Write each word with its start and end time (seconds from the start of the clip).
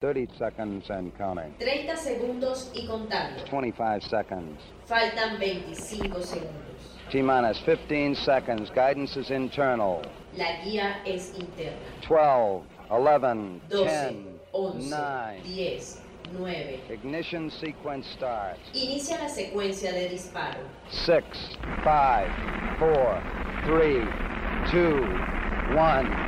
30 0.00 0.28
seconds 0.38 0.88
and 0.88 1.14
counting. 1.18 1.54
30 1.58 1.94
segundos 1.94 2.70
y 2.72 2.86
contando. 2.86 3.44
25 3.50 4.02
seconds. 4.02 4.58
Faltan 4.86 5.38
25 5.38 6.22
segundos. 6.22 6.80
T 7.10 7.20
minus 7.20 7.58
15 7.58 8.14
seconds. 8.14 8.70
Guidance 8.70 9.18
is 9.18 9.30
internal. 9.30 10.02
La 10.38 10.64
guía 10.64 11.02
es 11.04 11.34
interna. 11.38 11.76
12, 12.08 12.64
11, 12.88 13.60
12, 13.68 13.84
10, 13.92 14.24
11, 14.52 14.88
9. 14.88 15.40
10, 15.44 16.00
9. 16.32 16.80
Ignition 16.88 17.50
sequence 17.50 18.06
starts. 18.16 18.70
Inicia 18.72 19.18
la 19.18 19.28
secuencia 19.28 19.92
de 19.92 20.08
disparo. 20.08 20.60
6, 20.88 21.22
5, 21.84 22.24
4, 22.78 23.22
3, 23.66 24.08
2, 24.72 25.30
1, 25.76 26.19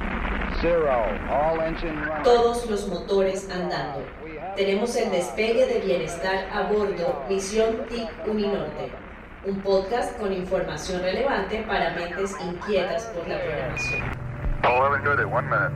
Todos 2.22 2.70
los 2.70 2.86
motores 2.86 3.50
andando. 3.50 4.06
Tenemos 4.54 4.94
el 4.94 5.10
despegue 5.10 5.66
de 5.66 5.80
bienestar 5.80 6.46
a 6.52 6.62
bordo 6.72 7.24
Misión 7.28 7.84
TIC 7.88 8.08
Uninorte. 8.28 8.92
Un 9.44 9.60
podcast 9.60 10.16
con 10.20 10.32
información 10.32 11.02
relevante 11.02 11.64
para 11.66 11.94
mentes 11.94 12.36
inquietas 12.40 13.06
por 13.06 13.26
la 13.26 13.42
programación. 13.42 14.02
1130, 14.62 15.26
one 15.26 15.48
minute. 15.48 15.74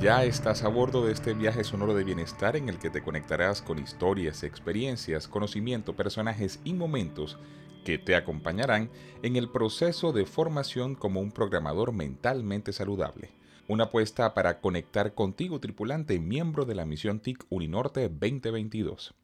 Ya 0.00 0.22
estás 0.22 0.62
a 0.62 0.68
bordo 0.68 1.04
de 1.04 1.12
este 1.12 1.34
viaje 1.34 1.64
sonoro 1.64 1.92
de 1.92 2.04
bienestar 2.04 2.54
en 2.54 2.68
el 2.68 2.78
que 2.78 2.90
te 2.90 3.02
conectarás 3.02 3.62
con 3.62 3.80
historias, 3.80 4.44
experiencias, 4.44 5.26
conocimiento, 5.26 5.96
personajes 5.96 6.60
y 6.62 6.72
momentos 6.72 7.36
que 7.84 7.98
te 7.98 8.14
acompañarán 8.14 8.90
en 9.22 9.36
el 9.36 9.48
proceso 9.48 10.12
de 10.12 10.26
formación 10.26 10.94
como 10.94 11.20
un 11.20 11.32
programador 11.32 11.92
mentalmente 11.92 12.72
saludable. 12.72 13.30
Una 13.68 13.84
apuesta 13.84 14.34
para 14.34 14.60
conectar 14.60 15.14
contigo, 15.14 15.60
tripulante, 15.60 16.18
miembro 16.18 16.64
de 16.64 16.74
la 16.74 16.84
misión 16.84 17.20
TIC 17.20 17.44
Uninorte 17.50 18.08
2022. 18.08 19.14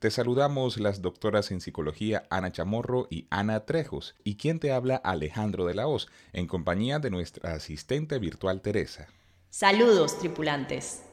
Te 0.00 0.10
saludamos 0.10 0.80
las 0.80 1.00
doctoras 1.00 1.52
en 1.52 1.60
psicología 1.60 2.24
Ana 2.28 2.50
Chamorro 2.50 3.06
y 3.08 3.28
Ana 3.30 3.60
Trejos, 3.60 4.16
y 4.24 4.34
quien 4.34 4.58
te 4.58 4.72
habla 4.72 4.96
Alejandro 4.96 5.64
de 5.64 5.74
la 5.74 5.86
Hoz, 5.86 6.08
en 6.32 6.48
compañía 6.48 6.98
de 6.98 7.10
nuestra 7.10 7.52
asistente 7.52 8.18
virtual 8.18 8.62
Teresa. 8.62 9.06
Saludos, 9.50 10.18
tripulantes. 10.18 11.04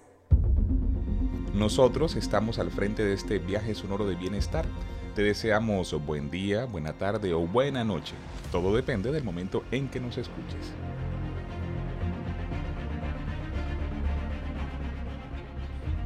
Nosotros 1.53 2.15
estamos 2.15 2.57
al 2.57 2.71
frente 2.71 3.03
de 3.05 3.13
este 3.13 3.37
viaje 3.37 3.75
sonoro 3.75 4.07
de 4.07 4.15
bienestar. 4.15 4.65
Te 5.19 5.25
deseamos 5.25 5.91
buen 6.05 6.31
día, 6.31 6.63
buena 6.63 6.93
tarde 6.93 7.33
o 7.33 7.45
buena 7.45 7.83
noche. 7.83 8.15
Todo 8.53 8.73
depende 8.73 9.11
del 9.11 9.21
momento 9.21 9.65
en 9.69 9.89
que 9.89 9.99
nos 9.99 10.17
escuches. 10.17 10.71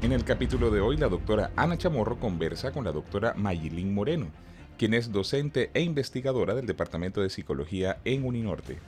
En 0.02 0.14
el 0.14 0.24
capítulo 0.24 0.72
de 0.72 0.82
hoy, 0.82 0.98
la 0.98 1.10
doctora 1.10 1.52
Ana 1.56 1.78
Chamorro 1.78 2.20
conversa 2.20 2.72
con 2.72 2.86
la 2.86 2.92
doctora 2.92 3.36
Mayilín 3.36 3.94
Moreno, 3.94 4.30
quien 4.80 4.96
es 4.96 5.12
docente 5.12 5.70
e 5.76 5.82
investigadora 5.82 6.56
del 6.56 6.66
Departamento 6.66 7.22
de 7.22 7.30
Psicología 7.30 8.00
en 8.06 8.26
Uninorte. 8.26 8.80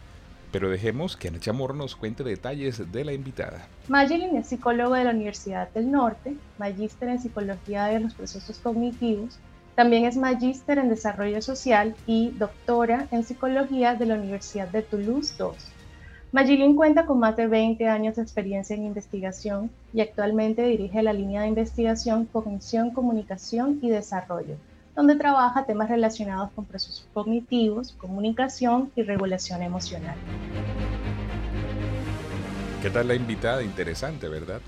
Pero 0.51 0.71
dejemos 0.71 1.17
que 1.17 1.27
Ana 1.27 1.39
Chamorro 1.39 1.75
nos 1.75 1.95
cuente 1.95 2.23
detalles 2.23 2.91
de 2.91 3.05
la 3.05 3.13
invitada. 3.13 3.67
Mayilin 3.89 4.37
es 4.37 4.47
psicóloga 4.47 4.97
de 4.97 5.03
la 5.03 5.11
Universidad 5.11 5.69
del 5.69 5.91
Norte, 5.91 6.35
magíster 6.57 7.09
en 7.09 7.21
psicología 7.21 7.85
de 7.85 7.99
los 7.99 8.15
procesos 8.15 8.57
cognitivos, 8.57 9.37
también 9.75 10.05
es 10.05 10.15
magíster 10.15 10.77
en 10.77 10.89
desarrollo 10.89 11.41
social 11.41 11.95
y 12.07 12.31
doctora 12.31 13.07
en 13.11 13.23
psicología 13.23 13.95
de 13.95 14.05
la 14.05 14.15
Universidad 14.15 14.69
de 14.69 14.81
Toulouse 14.81 15.35
II. 15.37 15.47
Mayilin 16.31 16.75
cuenta 16.75 17.05
con 17.05 17.19
más 17.19 17.35
de 17.35 17.47
20 17.47 17.87
años 17.87 18.15
de 18.15 18.21
experiencia 18.21 18.75
en 18.75 18.85
investigación 18.85 19.69
y 19.93 20.01
actualmente 20.01 20.63
dirige 20.63 21.03
la 21.03 21.13
línea 21.13 21.41
de 21.41 21.47
investigación 21.49 22.25
Cognición, 22.25 22.91
Comunicación 22.91 23.79
y 23.81 23.89
Desarrollo, 23.89 24.55
donde 24.95 25.15
trabaja 25.15 25.65
temas 25.65 25.89
relacionados 25.89 26.51
con 26.51 26.65
procesos 26.65 27.07
cognitivos, 27.13 27.93
comunicación 27.93 28.91
y 28.95 29.03
regulación 29.03 29.61
emocional. 29.61 30.15
¿Qué 32.81 32.89
tal 32.89 33.07
la 33.07 33.15
invitada? 33.15 33.61
Interesante, 33.63 34.29
¿verdad? 34.29 34.61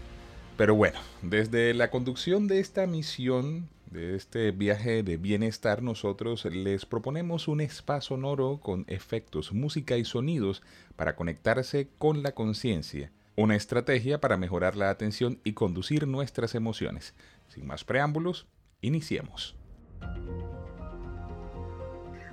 Pero 0.57 0.75
bueno, 0.75 0.99
desde 1.21 1.73
la 1.73 1.89
conducción 1.89 2.47
de 2.47 2.59
esta 2.59 2.87
misión, 2.87 3.69
de 3.91 4.15
este 4.15 4.51
viaje 4.51 5.03
de 5.03 5.17
bienestar, 5.17 5.81
nosotros 5.81 6.45
les 6.45 6.85
proponemos 6.85 7.47
un 7.47 7.61
espacio 7.61 8.15
sonoro 8.15 8.59
con 8.59 8.85
efectos, 8.87 9.53
música 9.53 9.97
y 9.97 10.05
sonidos 10.05 10.61
para 10.95 11.15
conectarse 11.15 11.89
con 11.97 12.23
la 12.23 12.33
conciencia. 12.33 13.11
Una 13.35 13.55
estrategia 13.55 14.19
para 14.19 14.37
mejorar 14.37 14.75
la 14.75 14.89
atención 14.89 15.39
y 15.43 15.53
conducir 15.53 16.07
nuestras 16.07 16.55
emociones. 16.55 17.13
Sin 17.47 17.67
más 17.67 17.83
preámbulos, 17.83 18.47
iniciemos. 18.81 19.55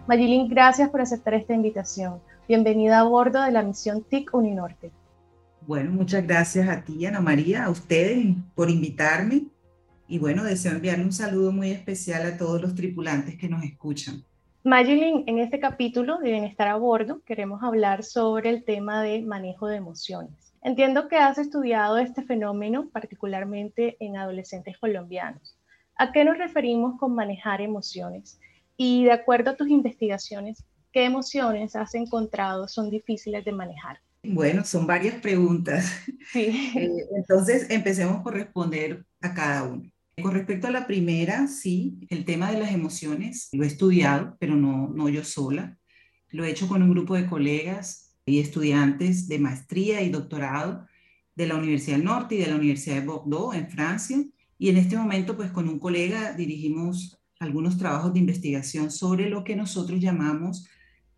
Mayilin, 0.07 0.49
gracias 0.49 0.91
por 0.91 1.01
aceptar 1.01 1.35
esta 1.35 1.55
invitación. 1.55 2.21
Bienvenida 2.47 3.01
a 3.01 3.05
bordo 3.05 3.43
de 3.43 3.53
la 3.53 3.63
misión 3.63 4.03
TIC 4.03 4.35
Uninorte. 4.35 4.91
Bueno, 5.67 5.93
muchas 5.93 6.27
gracias 6.27 6.69
a 6.69 6.83
ti, 6.83 7.07
Ana 7.07 7.21
María, 7.21 7.65
a 7.65 7.71
ustedes 7.71 8.35
por 8.55 8.71
invitarme. 8.71 9.47
Y 10.07 10.19
bueno, 10.19 10.45
deseo 10.45 10.73
enviarle 10.73 11.05
un 11.05 11.13
saludo 11.13 11.53
muy 11.53 11.71
especial 11.71 12.27
a 12.27 12.37
todos 12.37 12.61
los 12.61 12.75
tripulantes 12.75 13.37
que 13.37 13.49
nos 13.49 13.65
escuchan. 13.65 14.23
Mayilin, 14.63 15.25
en 15.27 15.39
este 15.39 15.61
capítulo 15.61 16.19
de 16.19 16.31
Bienestar 16.31 16.69
a 16.69 16.77
Bordo 16.77 17.21
queremos 17.27 17.63
hablar 17.63 18.03
sobre 18.03 18.51
el 18.51 18.65
tema 18.65 19.03
de 19.03 19.23
manejo 19.23 19.67
de 19.67 19.77
emociones. 19.77 20.33
Entiendo 20.63 21.09
que 21.09 21.17
has 21.17 21.37
estudiado 21.37 21.99
este 21.99 22.23
fenómeno 22.23 22.89
particularmente 22.89 23.99
en 24.01 24.17
adolescentes 24.17 24.79
colombianos. 24.79 25.57
¿A 25.97 26.13
qué 26.13 26.25
nos 26.25 26.39
referimos 26.39 26.99
con 26.99 27.15
manejar 27.15 27.61
emociones? 27.61 28.39
Y 28.77 29.05
de 29.05 29.13
acuerdo 29.13 29.51
a 29.51 29.57
tus 29.57 29.69
investigaciones, 29.69 30.65
¿qué 30.93 31.05
emociones 31.05 31.77
has 31.77 31.95
encontrado 31.95 32.67
son 32.67 32.89
difíciles 32.91 33.45
de 33.45 33.53
manejar? 33.53 34.01
Bueno, 34.23 34.65
son 34.65 34.87
varias 34.87 35.17
preguntas. 35.17 36.01
Sí. 36.33 36.73
Eh, 36.77 37.07
entonces, 37.17 37.69
empecemos 37.71 38.23
por 38.23 38.35
responder 38.35 39.05
a 39.21 39.35
cada 39.35 39.65
una. 39.65 39.94
Con 40.23 40.33
respecto 40.33 40.69
a 40.69 40.71
la 40.71 40.87
primera, 40.87 41.49
sí, 41.49 41.99
el 42.09 42.25
tema 42.25 42.53
de 42.53 42.59
las 42.59 42.73
emociones 42.73 43.49
lo 43.53 43.65
he 43.65 43.67
estudiado, 43.67 44.37
pero 44.39 44.55
no, 44.55 44.89
no 44.95 45.09
yo 45.09 45.25
sola. 45.25 45.79
Lo 46.31 46.45
he 46.45 46.51
hecho 46.51 46.69
con 46.69 46.83
un 46.83 46.91
grupo 46.91 47.15
de 47.15 47.27
colegas 47.27 48.15
y 48.27 48.39
estudiantes 48.39 49.29
de 49.29 49.39
maestría 49.39 50.03
y 50.03 50.11
doctorado 50.11 50.87
de 51.35 51.47
la 51.47 51.57
Universidad 51.57 51.97
del 51.97 52.05
Norte 52.05 52.37
y 52.37 52.39
de 52.39 52.47
la 52.47 52.57
Universidad 52.57 52.97
de 52.97 53.07
Bordeaux 53.07 53.55
en 53.55 53.69
Francia. 53.69 54.19
Y 54.59 54.69
en 54.69 54.77
este 54.77 54.97
momento, 54.97 55.37
pues 55.37 55.51
con 55.51 55.69
un 55.69 55.79
colega 55.79 56.33
dirigimos 56.33 57.19
algunos 57.41 57.77
trabajos 57.77 58.13
de 58.13 58.21
investigación 58.21 58.91
sobre 58.91 59.29
lo 59.29 59.45
que 59.45 59.57
nosotros 59.57 60.01
llamamos 60.01 60.69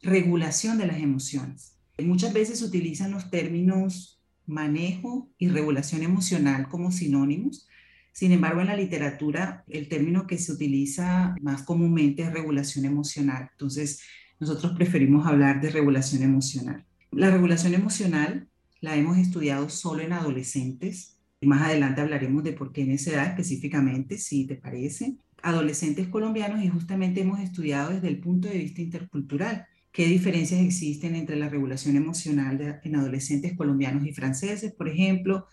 regulación 0.03 0.79
de 0.79 0.87
las 0.87 0.99
emociones. 0.99 1.77
Muchas 1.99 2.33
veces 2.33 2.63
utilizan 2.63 3.11
los 3.11 3.31
términos 3.31 4.21
manejo 4.47 5.31
y 5.39 5.49
regulación 5.49 6.03
emocional 6.03 6.69
como 6.69 6.93
sinónimos. 6.93 7.69
Sin 8.17 8.33
embargo, 8.33 8.63
en 8.63 8.69
la 8.69 8.77
literatura 8.77 9.63
el 9.69 9.91
término 9.91 10.27
que 10.27 10.39
se 10.39 10.51
utiliza 10.51 11.35
más 11.43 11.65
comúnmente 11.65 12.23
es 12.23 12.33
regulación 12.33 12.87
emocional. 12.87 13.51
Entonces, 13.53 14.01
nosotros 14.41 14.73
preferimos 14.75 15.27
hablar 15.27 15.61
de 15.61 15.69
regulación 15.69 16.23
emocional. 16.23 16.87
La 17.11 17.31
regulación 17.31 17.75
emocional 17.75 18.49
la 18.81 18.97
hemos 18.97 19.19
estudiado 19.19 19.69
solo 19.69 20.01
en 20.01 20.15
adolescentes. 20.15 21.19
Y 21.43 21.47
más 21.47 21.61
adelante 21.61 22.01
hablaremos 22.01 22.43
de 22.43 22.55
por 22.55 22.73
qué 22.73 22.85
en 22.85 22.93
esa 22.93 23.11
edad 23.11 23.27
específicamente, 23.27 24.17
si 24.17 24.47
te 24.47 24.55
parece. 24.55 25.17
Adolescentes 25.43 26.09
colombianos 26.09 26.65
y 26.65 26.69
justamente 26.69 27.21
hemos 27.21 27.41
estudiado 27.41 27.91
desde 27.91 28.09
el 28.09 28.21
punto 28.21 28.49
de 28.49 28.57
vista 28.57 28.81
intercultural 28.81 29.67
qué 29.93 30.07
diferencias 30.07 30.63
existen 30.63 31.17
entre 31.17 31.37
la 31.37 31.51
regulación 31.51 31.97
emocional 31.97 32.81
en 32.83 32.97
adolescentes 32.97 33.55
colombianos 33.55 34.07
y 34.07 34.15
franceses, 34.15 34.73
por 34.73 34.89
ejemplo. 34.89 35.49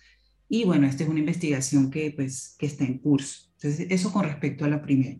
Y 0.49 0.65
bueno, 0.65 0.87
esta 0.87 1.03
es 1.03 1.09
una 1.09 1.19
investigación 1.19 1.89
que, 1.89 2.11
pues, 2.11 2.55
que 2.59 2.65
está 2.65 2.83
en 2.83 2.99
curso. 2.99 3.49
Entonces, 3.55 3.87
eso 3.89 4.11
con 4.11 4.25
respecto 4.25 4.65
a 4.65 4.67
la 4.67 4.81
primera. 4.81 5.17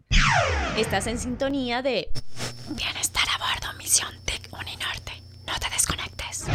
Estás 0.78 1.08
en 1.08 1.18
sintonía 1.18 1.82
de 1.82 2.10
Bienestar 2.76 3.24
a 3.34 3.38
bordo, 3.38 3.78
Misión 3.78 4.10
TIC 4.26 4.50
Uninorte. 4.54 5.12
No 5.48 5.54
te 5.60 5.70
desconectes. 5.72 6.46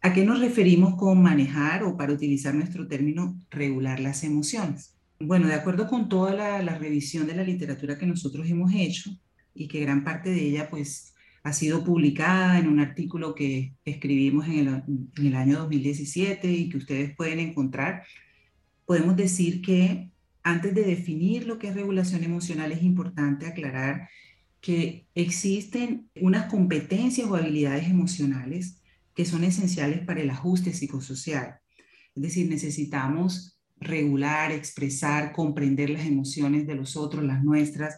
¿A 0.00 0.12
qué 0.12 0.24
nos 0.24 0.40
referimos 0.40 0.96
con 0.96 1.22
manejar 1.22 1.84
o 1.84 1.96
para 1.96 2.12
utilizar 2.12 2.54
nuestro 2.54 2.86
término 2.86 3.38
regular 3.50 4.00
las 4.00 4.24
emociones? 4.24 4.94
Bueno, 5.20 5.46
de 5.46 5.54
acuerdo 5.54 5.86
con 5.86 6.08
toda 6.08 6.34
la, 6.34 6.62
la 6.62 6.76
revisión 6.76 7.26
de 7.26 7.34
la 7.34 7.44
literatura 7.44 7.96
que 7.96 8.06
nosotros 8.06 8.48
hemos 8.48 8.72
hecho 8.74 9.10
y 9.54 9.68
que 9.68 9.80
gran 9.80 10.04
parte 10.04 10.30
de 10.30 10.40
ella 10.40 10.68
pues 10.70 11.14
ha 11.42 11.52
sido 11.52 11.82
publicada 11.82 12.58
en 12.58 12.68
un 12.68 12.80
artículo 12.80 13.34
que 13.34 13.74
escribimos 13.84 14.46
en 14.46 14.82
el, 15.16 15.36
año 15.36 15.58
2017 15.60 16.50
y 16.50 16.68
que 16.68 16.76
ustedes 16.76 17.16
pueden 17.16 17.40
encontrar, 17.40 18.04
podemos 18.86 19.16
decir 19.16 19.60
que 19.60 20.10
antes 20.44 20.74
de 20.74 20.84
definir 20.84 21.46
lo 21.46 21.58
que 21.58 21.68
es 21.68 21.74
regulación 21.74 22.22
emocional 22.24 22.72
es 22.72 22.82
importante 22.82 23.46
aclarar 23.46 24.08
que 24.60 25.06
existen 25.14 26.08
unas 26.20 26.46
competencias 26.46 27.28
o 27.28 27.34
habilidades 27.34 27.88
emocionales 27.88 28.80
que 29.14 29.24
son 29.24 29.42
esenciales 29.44 30.04
para 30.04 30.20
el 30.20 30.30
ajuste 30.30 30.72
psicosocial. 30.72 31.58
Es 32.14 32.22
decir, 32.22 32.48
necesitamos 32.48 33.58
regular, 33.80 34.52
expresar, 34.52 35.32
comprender 35.32 35.90
las 35.90 36.06
emociones 36.06 36.66
de 36.66 36.76
los 36.76 36.96
otros, 36.96 37.24
las 37.24 37.42
nuestras, 37.42 37.96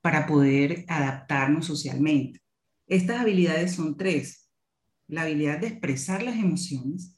para 0.00 0.26
poder 0.26 0.84
adaptarnos 0.88 1.66
socialmente. 1.66 2.40
Estas 2.86 3.20
habilidades 3.20 3.72
son 3.72 3.96
tres. 3.96 4.48
La 5.08 5.22
habilidad 5.22 5.60
de 5.60 5.68
expresar 5.68 6.22
las 6.22 6.36
emociones, 6.36 7.16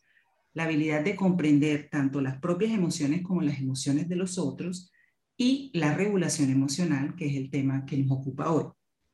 la 0.55 0.65
habilidad 0.65 1.05
de 1.05 1.17
comprender 1.17 1.89
tanto 1.91 2.21
las 2.21 2.39
propias 2.41 2.73
emociones 2.73 3.23
como 3.23 3.43
las 3.43 3.59
emociones 3.59 4.09
de 4.09 4.17
los 4.17 4.39
otros 4.39 4.91
y 5.37 5.71
la 5.75 5.95
regulación 5.95 6.51
emocional, 6.51 7.15
que 7.17 7.27
es 7.27 7.37
el 7.37 7.51
tema 7.51 7.85
que 7.87 7.97
nos 7.99 8.11
ocupa 8.11 8.51
hoy. 8.51 8.65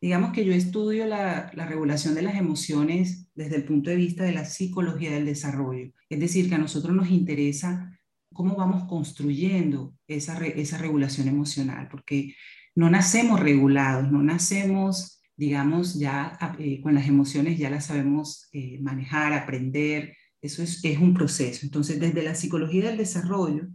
Digamos 0.01 0.33
que 0.33 0.45
yo 0.45 0.53
estudio 0.53 1.07
la, 1.07 1.51
regulación 1.51 2.15
de 2.15 2.23
las 2.23 2.37
emociones 2.37 3.29
desde 3.35 3.57
el 3.57 3.65
punto 3.65 3.91
de 3.91 3.97
vista 3.97 4.25
de 4.25 4.33
la 4.33 4.45
psicología 4.45 5.13
del 5.13 5.27
desarrollo. 5.27 5.93
Es 6.09 6.21
decir, 6.21 6.49
que 6.49 6.55
a 6.55 6.59
nosotros 6.59 6.95
nos 6.95 7.11
interesa 7.11 7.99
cómo 8.33 8.55
vamos 8.55 8.85
construyendo 8.85 9.95
esa, 10.07 10.39
esa 10.47 10.79
regulación 10.79 11.29
emocional, 11.29 11.89
porque 11.91 12.35
no 12.75 12.91
nacemos 12.91 13.41
regulados, 13.41 14.11
no 14.11 14.23
nacemos, 14.23 15.23
digamos, 15.37 15.95
ya 15.99 16.39
eh, 16.59 16.81
con 16.81 16.95
las 16.95 17.09
emociones, 17.09 17.59
ya 17.59 17.71
las 17.71 17.87
sabemos 17.87 18.49
eh, 18.53 18.79
manejar, 18.81 19.33
aprender, 19.33 20.17
eso 20.41 20.63
es, 20.63 20.85
es 20.85 20.99
un 20.99 21.15
proceso. 21.15 21.61
Entonces, 21.65 21.99
desde 21.99 22.23
la 22.23 22.35
psicología 22.35 22.87
del 22.87 22.99
desarrollo, 22.99 23.69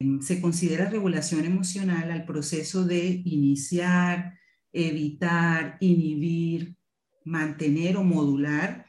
em, 0.00 0.20
se 0.20 0.40
considera 0.40 0.90
regulación 0.90 1.44
emocional 1.44 2.10
al 2.10 2.24
proceso 2.24 2.84
de 2.84 3.22
iniciar, 3.24 4.38
evitar, 4.72 5.76
inhibir, 5.80 6.76
mantener 7.24 7.96
o 7.96 8.04
modular 8.04 8.86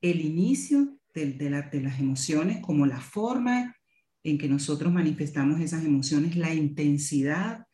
el 0.00 0.20
inicio 0.20 0.98
de, 1.14 1.32
de, 1.32 1.80
las 1.80 2.00
emociones 2.00 2.60
como 2.60 2.86
la 2.86 3.00
forma 3.00 3.76
en 4.22 4.38
que 4.38 4.48
nosotros 4.48 4.92
manifestamos 4.92 5.60
esas 5.60 5.84
emociones, 5.84 6.36
la 6.36 6.52
intensidad 6.54 7.66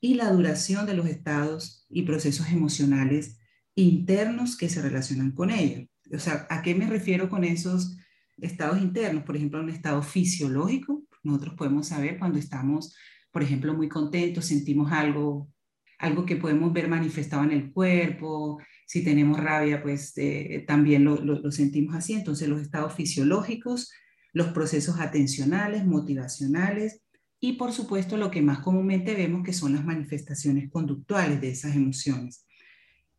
y 0.00 0.14
la 0.14 0.30
duración 0.30 0.86
de 0.86 0.94
los 0.94 1.06
estados 1.06 1.86
y 1.88 2.02
procesos 2.02 2.50
emocionales 2.50 3.38
internos 3.74 4.56
que 4.56 4.68
se 4.68 4.82
relacionan 4.82 5.32
con 5.32 5.50
ello. 5.50 5.86
O 6.12 6.18
sea, 6.18 6.46
¿a 6.50 6.62
qué 6.62 6.74
me 6.74 6.86
refiero 6.86 7.28
con 7.28 7.44
esos 7.44 7.96
estados 8.38 8.80
internos? 8.80 9.24
Por 9.24 9.36
ejemplo, 9.36 9.60
un 9.60 9.70
estado 9.70 10.02
fisiológico. 10.02 11.04
Nosotros 11.22 11.54
podemos 11.54 11.88
saber 11.88 12.18
cuando 12.18 12.38
estamos, 12.38 12.96
por 13.30 13.42
ejemplo, 13.42 13.74
muy 13.74 13.88
contentos, 13.88 14.46
sentimos 14.46 14.90
algo, 14.92 15.50
algo 15.98 16.24
que 16.24 16.36
podemos 16.36 16.72
ver 16.72 16.88
manifestado 16.88 17.44
en 17.44 17.52
el 17.52 17.72
cuerpo. 17.72 18.58
Si 18.86 19.04
tenemos 19.04 19.38
rabia, 19.38 19.82
pues 19.82 20.12
eh, 20.16 20.64
también 20.66 21.04
lo, 21.04 21.16
lo 21.16 21.50
sentimos 21.52 21.94
así. 21.94 22.14
Entonces, 22.14 22.48
los 22.48 22.62
estados 22.62 22.94
fisiológicos, 22.94 23.92
los 24.32 24.48
procesos 24.48 24.98
atencionales, 25.00 25.84
motivacionales, 25.84 27.02
y 27.40 27.54
por 27.54 27.72
supuesto 27.72 28.16
lo 28.16 28.30
que 28.30 28.42
más 28.42 28.60
comúnmente 28.60 29.14
vemos 29.14 29.44
que 29.44 29.52
son 29.52 29.74
las 29.74 29.84
manifestaciones 29.84 30.70
conductuales 30.70 31.40
de 31.40 31.50
esas 31.50 31.76
emociones. 31.76 32.46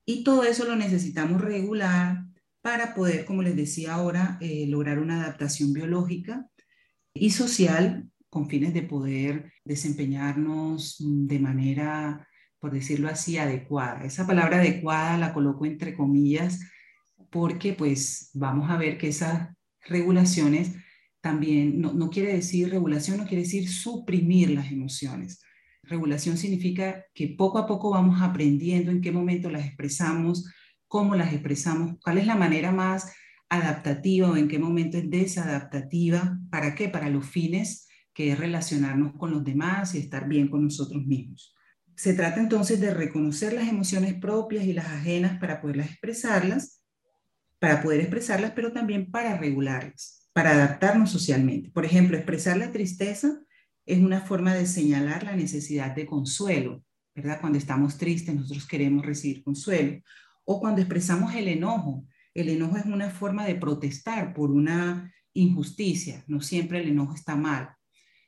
Y 0.05 0.23
todo 0.23 0.43
eso 0.43 0.65
lo 0.65 0.75
necesitamos 0.75 1.41
regular 1.41 2.25
para 2.61 2.93
poder, 2.93 3.25
como 3.25 3.41
les 3.41 3.55
decía 3.55 3.93
ahora, 3.93 4.37
eh, 4.41 4.65
lograr 4.67 4.99
una 4.99 5.21
adaptación 5.21 5.71
biológica 5.71 6.47
y 7.13 7.29
social 7.31 8.09
con 8.29 8.49
fines 8.49 8.73
de 8.73 8.83
poder 8.83 9.53
desempeñarnos 9.63 10.97
de 10.99 11.39
manera, 11.39 12.27
por 12.59 12.71
decirlo 12.71 13.07
así, 13.07 13.37
adecuada. 13.37 14.03
Esa 14.03 14.27
palabra 14.27 14.57
adecuada 14.57 15.17
la 15.17 15.33
coloco 15.33 15.65
entre 15.65 15.93
comillas 15.93 16.59
porque 17.29 17.73
pues 17.73 18.31
vamos 18.33 18.69
a 18.69 18.77
ver 18.77 18.97
que 18.97 19.09
esas 19.09 19.49
regulaciones 19.81 20.75
también 21.21 21.81
no, 21.81 22.09
quiere 22.09 22.33
decir 22.33 22.69
regulación, 22.69 23.17
no 23.17 23.25
quiere 23.25 23.43
decir 23.43 23.69
suprimir 23.69 24.51
las 24.51 24.71
emociones. 24.71 25.41
Regulación 25.83 26.37
significa 26.37 27.05
que 27.13 27.29
poco 27.37 27.57
a 27.57 27.67
poco 27.67 27.89
vamos 27.89 28.21
aprendiendo 28.21 28.91
en 28.91 29.01
qué 29.01 29.11
momento 29.11 29.49
las 29.49 29.65
expresamos, 29.65 30.49
cómo 30.87 31.15
las 31.15 31.33
expresamos, 31.33 31.97
cuál 32.03 32.19
es 32.19 32.27
la 32.27 32.35
manera 32.35 32.71
más 32.71 33.13
adaptativa 33.49 34.29
o 34.29 34.37
en 34.37 34.47
qué 34.47 34.59
momento 34.59 34.97
es 34.97 35.09
desadaptativa, 35.09 36.39
¿para 36.49 36.75
qué? 36.75 36.87
Para 36.87 37.09
los 37.09 37.25
fines 37.25 37.87
que 38.13 38.31
es 38.31 38.39
relacionarnos 38.39 39.13
con 39.17 39.31
los 39.31 39.43
demás 39.43 39.95
y 39.95 39.99
estar 39.99 40.27
bien 40.27 40.49
con 40.49 40.63
nosotros 40.63 41.05
mismos. 41.05 41.55
Se 41.95 42.13
trata 42.13 42.39
entonces 42.39 42.79
de 42.79 42.93
reconocer 42.93 43.53
las 43.53 43.67
emociones 43.67 44.13
propias 44.15 44.65
y 44.65 44.73
las 44.73 44.87
ajenas 44.87 45.39
para 45.39 45.61
poderlas 45.61 45.89
expresarlas, 45.89 46.81
para 47.59 47.81
poder 47.81 48.01
expresarlas, 48.01 48.51
pero 48.51 48.71
también 48.71 49.11
para 49.11 49.37
regularlas 49.37 50.18
para 50.39 50.51
adaptarnos 50.51 51.11
socialmente. 51.11 51.69
Por 51.69 51.83
ejemplo, 51.83 52.15
expresar 52.15 52.55
la 52.55 52.71
tristeza 52.71 53.41
es 53.85 53.99
una 53.99 54.21
forma 54.21 54.53
de 54.53 54.65
señalar 54.65 55.25
la 55.25 55.35
necesidad 55.35 55.93
de 55.93 56.05
consuelo, 56.05 56.81
¿verdad? 57.13 57.41
Cuando 57.41 57.57
estamos 57.57 57.97
tristes, 57.97 58.33
nosotros 58.33 58.65
queremos 58.65 59.05
recibir 59.05 59.43
consuelo. 59.43 60.01
O 60.45 60.61
cuando 60.61 60.79
expresamos 60.79 61.35
el 61.35 61.49
enojo, 61.49 62.05
el 62.33 62.47
enojo 62.47 62.77
es 62.77 62.85
una 62.85 63.09
forma 63.09 63.45
de 63.45 63.55
protestar 63.55 64.33
por 64.33 64.49
una 64.51 65.13
injusticia. 65.33 66.23
No 66.27 66.39
siempre 66.39 66.79
el 66.79 66.87
enojo 66.87 67.15
está 67.15 67.35
mal. 67.35 67.71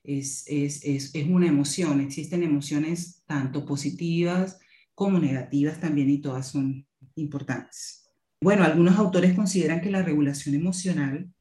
Es, 0.04 0.44
es, 0.48 0.84
es, 0.84 1.16
es 1.16 1.28
una 1.30 1.48
emoción. 1.48 2.02
Existen 2.02 2.44
emociones 2.44 3.24
tanto 3.26 3.66
positivas 3.66 4.60
como 4.94 5.18
negativas 5.18 5.80
también 5.80 6.10
y 6.10 6.18
todas 6.18 6.50
son 6.50 6.86
importantes. 7.16 8.06
Bueno, 8.42 8.66
algunos 8.66 8.98
autores 8.98 9.34
consideran 9.34 9.80
que 9.80 9.92
la 9.92 10.02
regulación 10.02 10.56
emocional 10.56 11.32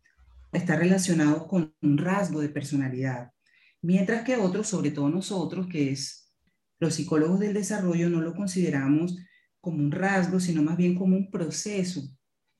está 0.52 0.76
relacionado 0.76 1.46
con 1.46 1.74
un 1.82 1.98
rasgo 1.98 2.40
de 2.40 2.48
personalidad, 2.48 3.32
mientras 3.82 4.24
que 4.24 4.36
otros, 4.36 4.68
sobre 4.68 4.90
todo 4.90 5.08
nosotros, 5.08 5.66
que 5.68 5.90
es 5.90 6.32
los 6.78 6.94
psicólogos 6.94 7.40
del 7.40 7.54
desarrollo, 7.54 8.08
no 8.08 8.20
lo 8.20 8.34
consideramos 8.34 9.18
como 9.60 9.78
un 9.78 9.92
rasgo, 9.92 10.40
sino 10.40 10.62
más 10.62 10.76
bien 10.76 10.94
como 10.94 11.16
un 11.16 11.30
proceso 11.30 12.02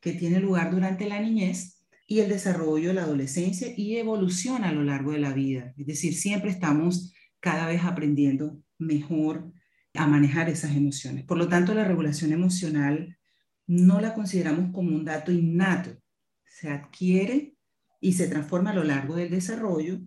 que 0.01 0.13
tiene 0.13 0.41
lugar 0.41 0.71
durante 0.71 1.09
la 1.09 1.21
niñez 1.21 1.81
y 2.07 2.21
el 2.21 2.29
desarrollo 2.29 2.89
de 2.89 2.95
la 2.95 3.03
adolescencia 3.05 3.69
y 3.77 3.97
evoluciona 3.97 4.69
a 4.69 4.73
lo 4.73 4.85
largo 4.85 5.13
de 5.13 5.21
la 5.21 5.33
vida. 5.33 5.73
Es 5.77 5.87
decir, 5.87 6.15
siempre 6.15 6.51
estamos 6.51 7.13
cada 7.41 7.67
vez 7.67 7.83
aprendiendo 7.85 8.61
mejor 8.79 9.53
a 9.95 10.07
manejar 10.07 10.49
esas 10.49 10.77
emociones. 10.77 11.25
Por 11.25 11.39
lo 11.39 11.49
tanto, 11.49 11.75
la 11.75 11.85
regulación 11.85 12.33
emocional 12.33 13.17
no 13.67 14.01
la 14.01 14.15
consideramos 14.15 14.73
como 14.73 14.95
un 14.95 15.05
dato 15.05 15.33
innato, 15.33 15.91
se 16.45 16.69
adquiere 16.69 17.55
y 18.01 18.15
se 18.15 18.29
transforma 18.29 18.71
a 18.71 18.75
lo 18.75 18.85
largo 18.85 19.15
del 19.15 19.31
desarrollo 19.31 20.01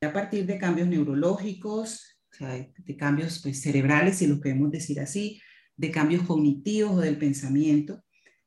a 0.00 0.12
partir 0.12 0.46
de 0.46 0.58
cambios 0.58 0.88
neurológicos, 0.88 2.18
de 2.38 2.96
cambios 2.96 3.40
pues, 3.42 3.60
cerebrales, 3.60 4.18
si 4.18 4.26
lo 4.26 4.40
queremos 4.40 4.70
decir 4.70 5.00
así, 5.00 5.40
de 5.76 5.90
cambios 5.90 6.24
cognitivos 6.24 6.92
o 6.92 7.00
del 7.00 7.18
pensamiento, 7.18 8.02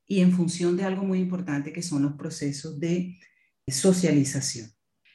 y 0.07 0.21
en 0.21 0.31
función 0.31 0.77
de 0.77 0.83
algo 0.83 1.03
muy 1.03 1.19
importante 1.19 1.73
que 1.73 1.81
son 1.81 2.03
los 2.03 2.13
procesos 2.13 2.79
de 2.79 3.15
socialización. 3.67 4.69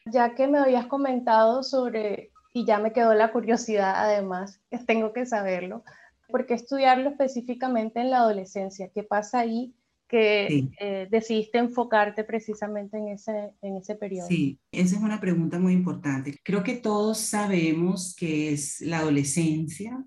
Ya 0.06 0.34
que 0.34 0.46
me 0.46 0.58
habías 0.58 0.86
comentado 0.86 1.62
sobre, 1.62 2.32
y 2.52 2.64
ya 2.64 2.78
me 2.78 2.92
quedó 2.92 3.14
la 3.14 3.32
curiosidad 3.32 3.92
además, 3.96 4.60
tengo 4.86 5.12
que 5.12 5.26
saberlo, 5.26 5.84
¿por 6.28 6.46
qué 6.46 6.54
estudiarlo 6.54 7.10
específicamente 7.10 8.00
en 8.00 8.10
la 8.10 8.18
adolescencia? 8.18 8.90
¿Qué 8.92 9.02
pasa 9.02 9.40
ahí 9.40 9.74
que 10.10 10.68
eh, 10.80 11.06
decidiste 11.10 11.58
enfocarte 11.58 12.24
precisamente 12.24 12.98
en 12.98 13.08
ese, 13.08 13.52
en 13.62 13.76
ese 13.76 13.94
periodo? 13.94 14.26
Sí, 14.26 14.58
esa 14.72 14.96
es 14.96 15.02
una 15.02 15.20
pregunta 15.20 15.58
muy 15.58 15.72
importante. 15.72 16.36
Creo 16.42 16.64
que 16.64 16.76
todos 16.76 17.18
sabemos 17.18 18.14
que 18.16 18.52
es 18.52 18.80
la 18.80 18.98
adolescencia, 18.98 20.04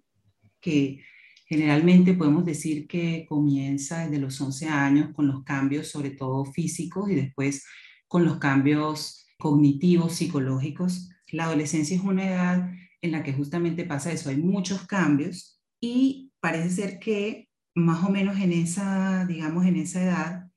que 0.60 1.00
generalmente 1.48 2.13
podemos 2.13 2.43
decir 2.43 2.88
que 2.88 3.25
comienza 3.27 4.03
desde 4.05 4.19
los 4.19 4.39
11 4.41 4.67
años 4.67 5.13
con 5.13 5.27
los 5.27 5.43
cambios, 5.43 5.88
sobre 5.88 6.12
todo 6.12 6.45
físicos, 6.45 7.10
y 7.10 7.15
después 7.15 7.65
con 8.07 8.25
los 8.25 8.38
cambios 8.38 9.25
cognitivos, 9.39 10.13
psicológicos. 10.13 11.10
La 11.31 11.45
adolescencia 11.45 11.95
es 11.95 12.03
una 12.03 12.27
edad 12.27 12.72
en 13.01 13.12
la 13.12 13.24
que 13.24 13.33
justamente 13.33 13.86
pasa 13.86 14.12
eso, 14.12 14.29
hay 14.29 14.38
muchos 14.38 14.86
cambios 14.86 15.60
y 15.81 16.31
parece 16.39 16.69
ser 16.69 17.00
que 17.00 17.42
más 17.75 18.03
o 18.03 18.09
menos 18.09 18.39
en 18.39 18.53
esa, 18.53 19.25
digamos, 19.25 19.65
en 19.65 19.77
esa 19.77 20.03
edad, 20.03 20.51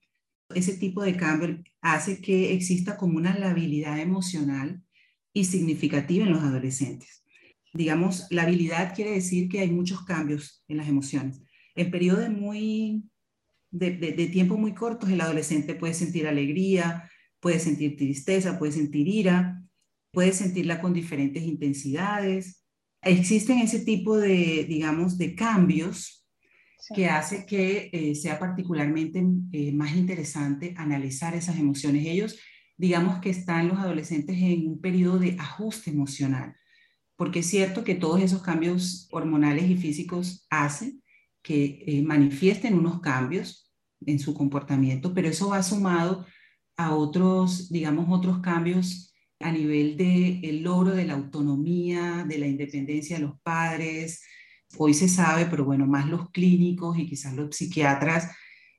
ese 0.55 0.77
tipo 0.77 1.03
de 1.03 1.17
cambio 1.17 1.63
hace 1.81 2.21
que 2.21 2.53
exista 2.53 2.97
como 2.97 3.17
una 3.17 3.39
labilidad 3.39 3.99
emocional 3.99 4.83
y 5.33 5.45
significativa 5.45 6.25
en 6.25 6.33
los 6.33 6.43
adolescentes. 6.43 7.25
Digamos, 7.73 8.27
la 8.31 8.43
habilidad 8.43 8.95
quiere 8.95 9.13
decir 9.13 9.49
que 9.49 9.61
hay 9.61 9.71
muchos 9.71 10.05
cambios 10.05 10.65
en 10.69 10.79
las 10.79 10.89
emociones. 10.89 11.43
En 11.75 11.91
periodos 11.91 12.31
muy, 12.31 13.05
de, 13.71 13.91
de 13.91 14.27
tiempo 14.29 14.57
muy 14.57 14.75
cortos, 14.75 15.11
el 15.11 15.21
adolescente 15.21 15.75
puede 15.75 15.95
sentir 15.95 16.27
alegría, 16.27 17.11
puede 17.41 17.59
sentir 17.59 17.97
tristeza, 17.97 18.59
puede 18.59 18.73
sentir 18.73 19.09
ira, 19.09 19.63
puede 20.13 20.33
sentirla 20.33 20.81
con 20.81 20.95
diferentes 20.95 21.43
intensidades. 21.43 22.65
Existen 23.03 23.59
ese 23.59 23.81
tipo 23.81 24.17
de, 24.17 24.65
digamos, 24.69 25.19
de 25.19 25.35
cambios 25.35 26.26
que 26.95 27.09
hace 27.09 27.47
que 27.47 27.91
eh, 27.93 28.15
sea 28.15 28.39
particularmente 28.39 29.25
eh, 29.53 29.73
más 29.73 29.97
interesante 29.97 30.75
analizar 30.77 31.35
esas 31.35 31.59
emociones. 31.59 32.07
Ellos, 32.07 32.39
digamos 32.77 33.21
que 33.21 33.31
están 33.31 33.69
los 33.69 33.79
adolescentes 33.79 34.37
en 34.37 34.69
un 34.69 34.81
periodo 34.81 35.19
de 35.19 35.37
ajuste 35.39 35.91
emocional, 35.91 36.55
porque 37.17 37.41
es 37.41 37.47
cierto 37.47 37.85
que 37.85 37.95
todos 37.95 38.21
esos 38.21 38.43
cambios 38.43 39.09
hormonales 39.11 39.69
y 39.71 39.77
físicos 39.77 40.47
hacen 40.51 41.03
que 41.43 41.85
eh, 41.87 42.03
manifiesten 42.03 42.75
unos 42.75 43.01
cambios 43.01 43.73
en 44.05 44.19
su 44.19 44.35
comportamiento, 44.35 45.15
pero 45.15 45.29
eso 45.29 45.49
va 45.49 45.63
sumado 45.63 46.27
a 46.77 46.95
otros, 46.95 47.71
digamos, 47.71 48.07
otros 48.11 48.41
cambios 48.41 49.15
a 49.41 49.53
nivel 49.53 49.97
del 49.97 50.45
el 50.45 50.63
logro 50.63 50.91
de 50.95 51.05
la 51.05 51.15
autonomía, 51.15 52.25
de 52.29 52.39
la 52.39 52.47
independencia 52.47 53.17
de 53.17 53.23
los 53.23 53.41
padres. 53.41 54.23
Hoy 54.79 54.95
se 54.95 55.09
sabe, 55.09 55.47
pero 55.47 55.65
bueno, 55.65 55.87
más 55.87 56.09
los 56.09 56.31
clínicos 56.31 56.99
y 56.99 57.07
quizás 57.07 57.35
los 57.35 57.57
psiquiatras, 57.57 58.31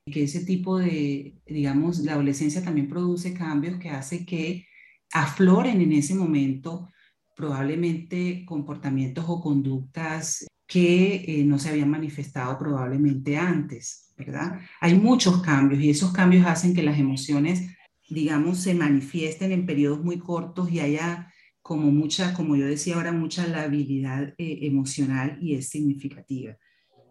que 0.06 0.24
ese 0.24 0.44
tipo 0.44 0.78
de, 0.78 1.34
digamos, 1.46 1.98
la 2.00 2.12
adolescencia 2.12 2.62
también 2.62 2.88
produce 2.88 3.34
cambios 3.34 3.78
que 3.78 3.90
hace 3.90 4.24
que 4.24 4.66
afloren 5.12 5.80
en 5.80 5.92
ese 5.92 6.14
momento 6.14 6.88
probablemente 7.36 8.44
comportamientos 8.46 9.24
o 9.28 9.40
conductas 9.40 10.46
que 10.66 11.24
eh, 11.26 11.44
no 11.44 11.58
se 11.58 11.70
habían 11.70 11.90
manifestado 11.90 12.58
probablemente 12.58 13.36
antes, 13.36 14.12
¿verdad? 14.16 14.60
Hay 14.80 14.94
muchos 14.94 15.42
cambios 15.42 15.80
y 15.82 15.90
esos 15.90 16.12
cambios 16.12 16.46
hacen 16.46 16.74
que 16.74 16.82
las 16.82 16.98
emociones 16.98 17.68
digamos, 18.08 18.58
se 18.58 18.74
manifiesten 18.74 19.52
en 19.52 19.66
periodos 19.66 20.02
muy 20.02 20.18
cortos 20.18 20.70
y 20.70 20.80
haya 20.80 21.32
como 21.68 21.90
mucha, 21.90 22.32
como 22.32 22.56
yo 22.56 22.64
decía 22.64 22.94
ahora, 22.94 23.12
mucha 23.12 23.46
labilidad 23.46 24.32
eh, 24.38 24.60
emocional 24.62 25.36
y 25.38 25.54
es 25.54 25.68
significativa. 25.68 26.56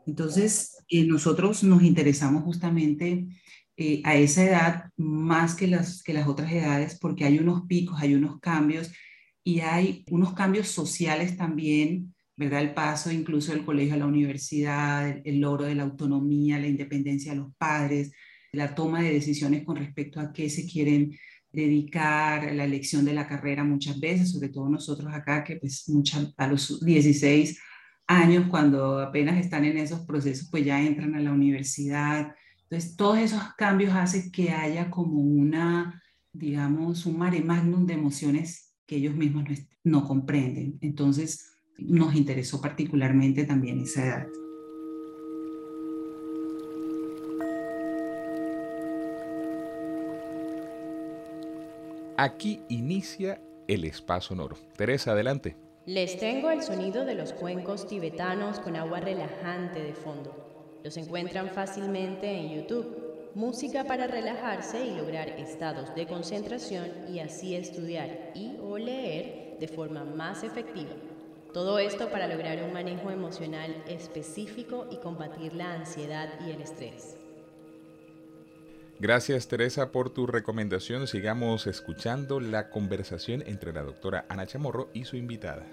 Entonces, 0.08 0.78
eh, 0.90 1.06
nosotros 1.06 1.64
nos 1.64 1.84
interesamos 1.84 2.44
justamente 2.44 3.28
eh, 3.78 4.02
a 4.04 4.16
esa 4.16 4.44
edad 4.44 4.86
más 4.98 5.54
que 5.54 5.68
las, 5.68 6.02
que 6.02 6.12
las 6.12 6.28
otras 6.28 6.52
edades 6.52 6.98
porque 7.00 7.24
hay 7.24 7.38
unos 7.38 7.68
picos, 7.68 8.02
hay 8.02 8.16
unos 8.16 8.40
cambios 8.40 8.92
y 9.44 9.60
hay 9.60 10.04
unos 10.10 10.34
cambios 10.34 10.70
sociales 10.70 11.38
también, 11.38 12.16
¿verdad? 12.36 12.62
El 12.62 12.74
paso 12.74 13.12
incluso 13.12 13.52
del 13.52 13.64
colegio 13.64 13.94
a 13.94 13.98
la 13.98 14.08
universidad, 14.08 15.08
el, 15.08 15.22
el 15.24 15.40
logro 15.40 15.66
de 15.66 15.76
la 15.76 15.84
autonomía, 15.84 16.58
la 16.58 16.68
independencia 16.68 17.34
de 17.34 17.42
los 17.42 17.54
padres, 17.60 18.12
la 18.54 18.74
toma 18.74 19.04
de 19.04 19.14
decisiones 19.14 19.64
con 19.64 19.76
respecto 19.76 20.20
a 20.20 20.34
qué 20.34 20.50
se 20.50 20.66
quieren 20.66 21.16
dedicar, 21.52 22.54
la 22.54 22.66
elección 22.66 23.06
de 23.06 23.14
la 23.14 23.28
carrera 23.28 23.64
muchas 23.64 24.00
veces, 24.00 24.32
sobre 24.32 24.50
todo 24.50 24.70
nosotros 24.70 25.12
acá, 25.14 25.44
que 25.44 25.58
pues 25.58 25.88
mucha, 25.90 26.20
a 26.38 26.48
los 26.48 26.80
16 26.84 27.60
años, 28.08 28.48
cuando 28.50 29.00
apenas 29.00 29.38
están 29.38 29.66
en 29.66 29.78
esos 29.78 30.02
procesos, 30.02 30.50
pues 30.50 30.66
ya 30.66 30.82
entran 30.82 31.16
a 31.16 31.20
la 31.20 31.32
universidad. 31.32 32.34
Entonces, 32.64 32.96
todos 32.96 33.20
esos 33.20 33.42
cambios 33.58 33.94
hacen 33.94 34.32
que 34.32 34.52
haya 34.52 34.90
como 34.90 35.20
una, 35.20 36.02
digamos, 36.32 37.06
un 37.06 37.18
mare 37.18 37.42
magnum 37.42 37.86
de 37.86 37.94
emociones 37.94 38.74
que 38.86 38.98
ellos 38.98 39.16
mismos 39.16 39.44
no, 39.44 39.56
no 39.84 40.08
comprenden. 40.08 40.78
Entonces, 40.82 41.52
nos 41.78 42.16
interesó 42.16 42.62
particularmente 42.62 43.46
también 43.46 43.82
esa 43.82 44.06
edad. 44.06 44.28
Aquí 52.20 52.64
inicia 52.70 53.40
el 53.68 53.84
espacio 53.84 54.30
sonoro. 54.30 54.58
Teresa, 54.76 55.12
adelante. 55.12 55.56
Les 55.86 56.18
tengo 56.18 56.50
el 56.50 56.64
sonido 56.64 57.06
de 57.06 57.14
los 57.14 57.32
cuencos 57.32 57.88
tibetanos 57.88 58.60
con 58.60 58.76
agua 58.76 59.00
relajante 59.00 59.84
de 59.84 59.94
fondo. 59.94 60.80
Los 60.84 60.98
encuentran 60.98 61.52
fácilmente 61.52 62.28
en 62.32 62.56
YouTube. 62.56 63.32
Música 63.36 63.84
para 63.84 64.08
relajarse 64.08 64.84
y 64.84 64.96
lograr 64.96 65.30
estados 65.30 65.94
de 65.94 66.08
concentración 66.08 66.90
y 67.08 67.20
así 67.20 67.54
estudiar 67.54 68.32
y 68.34 68.58
o 68.64 68.80
leer 68.80 69.58
de 69.60 69.68
forma 69.68 70.04
más 70.04 70.44
efectiva. 70.44 70.96
Todo 71.54 71.78
esto 71.78 72.10
para 72.10 72.28
lograr 72.28 72.64
un 72.64 72.74
manejo 72.74 73.12
emocional 73.12 73.84
específico 73.88 74.88
y 74.90 74.98
combatir 74.98 75.54
la 75.54 75.72
ansiedad 75.72 76.30
y 76.48 76.50
el 76.50 76.62
estrés. 76.62 77.16
Gracias 79.00 79.48
Teresa 79.48 79.92
por 79.92 80.10
tu 80.10 80.26
recomendación. 80.26 81.06
Sigamos 81.06 81.68
escuchando 81.68 82.40
la 82.40 82.72
conversación 82.72 83.44
entre 83.46 83.72
la 83.72 83.84
doctora 83.84 84.26
Ana 84.28 84.48
Chamorro 84.48 84.90
y 84.92 85.06
su 85.06 85.18
invitada. 85.18 85.68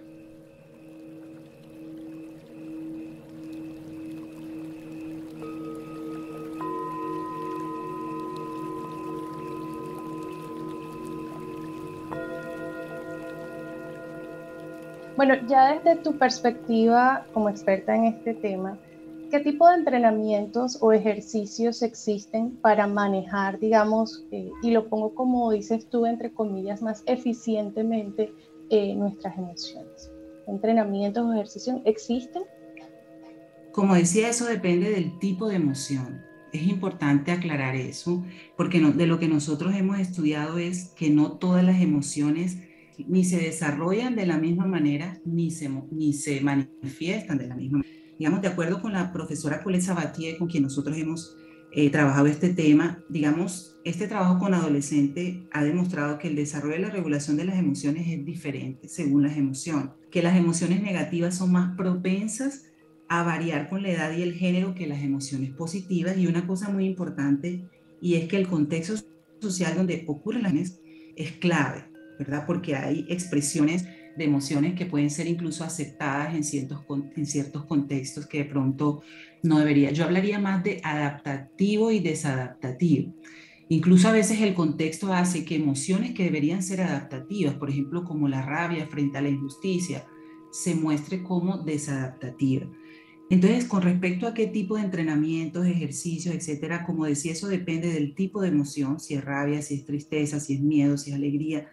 Bueno, 15.17 15.37
ya 15.49 15.73
desde 15.73 15.97
tu 16.03 16.19
perspectiva 16.19 17.25
como 17.33 17.49
experta 17.49 17.97
en 17.97 18.05
este 18.05 18.35
tema, 18.35 18.77
¿Qué 19.35 19.41
tipo 19.41 19.69
de 19.69 19.79
entrenamientos 19.79 20.79
o 20.81 20.93
ejercicios 20.93 21.83
existen 21.83 22.53
para 22.59 22.87
manejar, 22.87 23.59
digamos, 23.59 24.25
eh, 24.31 24.49
y 24.63 24.71
lo 24.71 24.89
pongo 24.89 25.13
como 25.13 25.51
dices 25.51 25.89
tú, 25.91 26.07
entre 26.07 26.31
comillas, 26.33 26.83
más 26.83 27.03
eficientemente 27.07 28.33
eh, 28.71 28.95
nuestras 28.95 29.37
emociones? 29.37 30.13
¿Entrenamientos 30.47 31.25
o 31.27 31.33
ejercicios 31.33 31.81
existen? 31.85 32.45
Como 33.73 33.97
decía, 33.97 34.29
eso 34.29 34.47
depende 34.47 34.91
del 34.91 35.19
tipo 35.19 35.49
de 35.49 35.57
emoción. 35.57 36.21
Es 36.53 36.69
importante 36.69 37.33
aclarar 37.33 37.75
eso, 37.75 38.23
porque 38.57 38.79
de 38.79 39.07
lo 39.09 39.19
que 39.19 39.27
nosotros 39.27 39.75
hemos 39.75 39.99
estudiado 39.99 40.59
es 40.59 40.91
que 40.91 41.11
no 41.11 41.39
todas 41.39 41.65
las 41.65 41.83
emociones 41.83 42.59
ni 43.09 43.25
se 43.25 43.39
desarrollan 43.39 44.15
de 44.15 44.27
la 44.27 44.39
misma 44.39 44.67
manera, 44.67 45.19
ni 45.25 45.51
se, 45.51 45.69
ni 45.91 46.13
se 46.13 46.41
manifiestan 46.41 47.39
de 47.39 47.49
la 47.49 47.57
misma 47.57 47.79
manera 47.79 48.04
digamos, 48.19 48.43
de 48.43 48.49
acuerdo 48.49 48.81
con 48.81 48.93
la 48.93 49.13
profesora 49.13 49.63
Colette 49.63 49.83
Sabatier, 49.83 50.37
con 50.39 50.49
quien 50.49 50.63
nosotros 50.63 50.97
hemos 50.97 51.37
eh, 51.77 51.91
trabajado 51.91 52.27
este 52.27 52.51
tema, 52.51 53.03
digamos, 53.09 53.77
este 53.85 54.07
trabajo 54.07 54.39
con 54.39 54.55
adolescentes 54.55 55.39
ha 55.53 55.65
demostrado 55.65 56.19
que 56.19 56.29
el 56.29 56.37
desarrollo 56.37 56.75
de 56.75 56.83
la 56.83 56.91
regulación 56.91 57.37
de 57.37 57.45
las 57.45 57.59
emociones 57.59 58.07
es 58.09 58.25
diferente 58.25 58.89
según 58.89 59.25
las 59.25 59.37
emociones, 59.37 59.91
que 60.13 60.23
las 60.23 60.37
emociones 60.37 60.83
negativas 60.83 61.37
son 61.37 61.51
más 61.51 61.77
propensas 61.77 62.67
a 63.09 63.25
variar 63.25 63.69
con 63.69 63.83
la 63.83 63.91
edad 63.91 64.17
y 64.17 64.23
el 64.23 64.35
género 64.35 64.75
que 64.75 64.87
las 64.87 65.03
emociones 65.03 65.51
positivas 65.51 66.17
y 66.17 66.29
una 66.29 66.47
cosa 66.47 66.71
muy 66.71 66.87
importante 66.87 67.69
y 68.01 68.15
es 68.15 68.29
que 68.29 68.37
el 68.37 68.47
contexto 68.47 68.95
social 69.41 69.75
donde 69.75 70.05
ocurren 70.07 70.45
las 70.45 70.53
emociones 70.53 70.81
es 71.17 71.33
clave, 71.33 71.85
¿verdad? 72.19 72.45
Porque 72.47 72.77
hay 72.77 73.05
expresiones 73.09 73.85
de 74.17 74.25
emociones 74.25 74.75
que 74.75 74.87
pueden 74.87 75.11
ser 75.11 75.27
incluso 75.27 75.65
aceptadas 75.65 76.35
en 76.35 76.45
ciertos, 76.45 76.81
en 77.17 77.27
ciertos 77.27 77.65
contextos 77.65 78.27
que 78.27 78.39
de 78.39 78.45
pronto 78.45 79.03
no 79.43 79.59
debería. 79.59 79.91
Yo 79.91 80.05
hablaría 80.05 80.39
más 80.39 80.63
de 80.63 80.81
adaptativo 80.83 81.91
y 81.91 82.01
desadaptativo. 82.01 83.15
Incluso 83.69 84.09
a 84.09 84.13
veces 84.13 84.41
el 84.41 84.55
contexto 84.55 85.13
hace 85.13 85.45
que 85.45 85.57
emociones 85.57 86.13
que 86.13 86.25
deberían 86.25 86.63
ser 86.63 86.83
adaptativas, 86.83 87.55
por 87.55 87.71
ejemplo 87.71 88.05
como 88.05 88.29
la 88.29 88.43
rabia 88.43 88.87
frente 88.87 89.19
a 89.19 89.23
la 89.23 89.31
injusticia, 89.31 90.07
se 90.53 90.75
muestre 90.75 91.23
como 91.23 91.59
desadaptativa. 91.59 92.67
Entonces, 93.31 93.65
con 93.65 93.83
respecto 93.83 94.27
a 94.27 94.35
qué 94.35 94.47
tipo 94.47 94.77
de 94.77 94.83
entrenamientos, 94.83 95.67
ejercicios, 95.67 96.35
etcétera, 96.35 96.85
como 96.85 97.07
decía, 97.07 97.33
eso 97.33 97.49
depende 97.49 97.89
del 97.91 98.15
tipo 98.15 98.43
de 98.43 98.49
emoción, 98.49 99.01
si 99.01 99.15
es 99.15 99.25
rabia, 99.25 99.63
si 99.63 99.77
es 99.77 99.87
tristeza, 99.87 100.41
si 100.41 100.55
es 100.55 100.61
miedo, 100.61 100.99
si 100.99 101.11
es 101.11 101.17
alegría, 101.17 101.69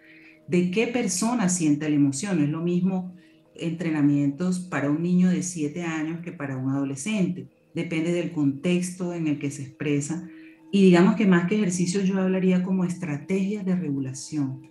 de 0.52 0.70
qué 0.70 0.88
persona 0.88 1.48
siente 1.48 1.90
la 1.90 1.96
emoción. 1.96 2.38
No 2.38 2.44
es 2.44 2.50
lo 2.50 2.60
mismo 2.60 3.16
entrenamientos 3.56 4.60
para 4.60 4.92
un 4.92 5.02
niño 5.02 5.30
de 5.30 5.44
7 5.44 5.82
años 5.84 6.20
que 6.20 6.34
para 6.34 6.58
un 6.58 6.70
adolescente. 6.70 7.48
Depende 7.74 8.12
del 8.12 8.34
contexto 8.34 9.14
en 9.14 9.28
el 9.28 9.40
que 9.40 9.50
se 9.50 9.64
expresa. 9.64 10.28
Y 10.70 10.84
digamos 10.84 11.16
que 11.16 11.26
más 11.26 11.48
que 11.48 11.56
ejercicios 11.56 12.04
yo 12.04 12.20
hablaría 12.20 12.64
como 12.64 12.84
estrategias 12.84 13.66
de 13.66 13.78
regulación. 13.78 14.70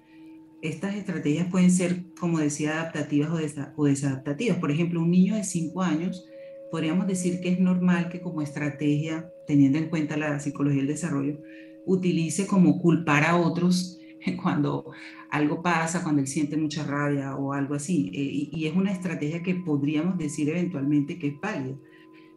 Estas 0.60 0.96
estrategias 0.96 1.48
pueden 1.50 1.70
ser, 1.70 2.04
como 2.18 2.38
decía, 2.38 2.74
adaptativas 2.74 3.30
o, 3.74 3.84
desadaptativas. 3.86 4.58
Por 4.58 4.70
ejemplo, 4.70 5.00
un 5.00 5.10
niño 5.10 5.34
de 5.34 5.44
5 5.44 5.80
años, 5.80 6.26
podríamos 6.70 7.06
decir 7.06 7.40
que 7.40 7.52
es 7.52 7.58
normal 7.58 8.10
que 8.10 8.20
como 8.20 8.42
estrategia, 8.42 9.30
teniendo 9.46 9.78
en 9.78 9.88
cuenta 9.88 10.18
la 10.18 10.40
psicología 10.40 10.80
del 10.80 10.88
desarrollo, 10.88 11.40
utilice 11.86 12.46
como 12.46 12.78
culpar 12.82 13.24
a 13.24 13.36
otros 13.36 13.99
cuando 14.42 14.92
algo 15.30 15.62
pasa, 15.62 16.02
cuando 16.02 16.20
él 16.20 16.26
siente 16.26 16.56
mucha 16.56 16.84
rabia 16.84 17.36
o 17.36 17.52
algo 17.52 17.74
así. 17.74 18.10
Eh, 18.14 18.50
y, 18.52 18.66
es 18.66 18.74
una 18.74 18.92
estrategia 18.92 19.42
que 19.42 19.54
podríamos 19.54 20.18
decir 20.18 20.48
eventualmente 20.48 21.18
que 21.18 21.28
es 21.28 21.40
válida, 21.40 21.76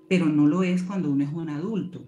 pero 0.09 0.25
no 0.25 0.47
lo 0.47 0.63
es 0.63 0.83
cuando 0.83 1.11
uno 1.11 1.23
es 1.23 1.33
un 1.33 1.49
adulto. 1.49 2.05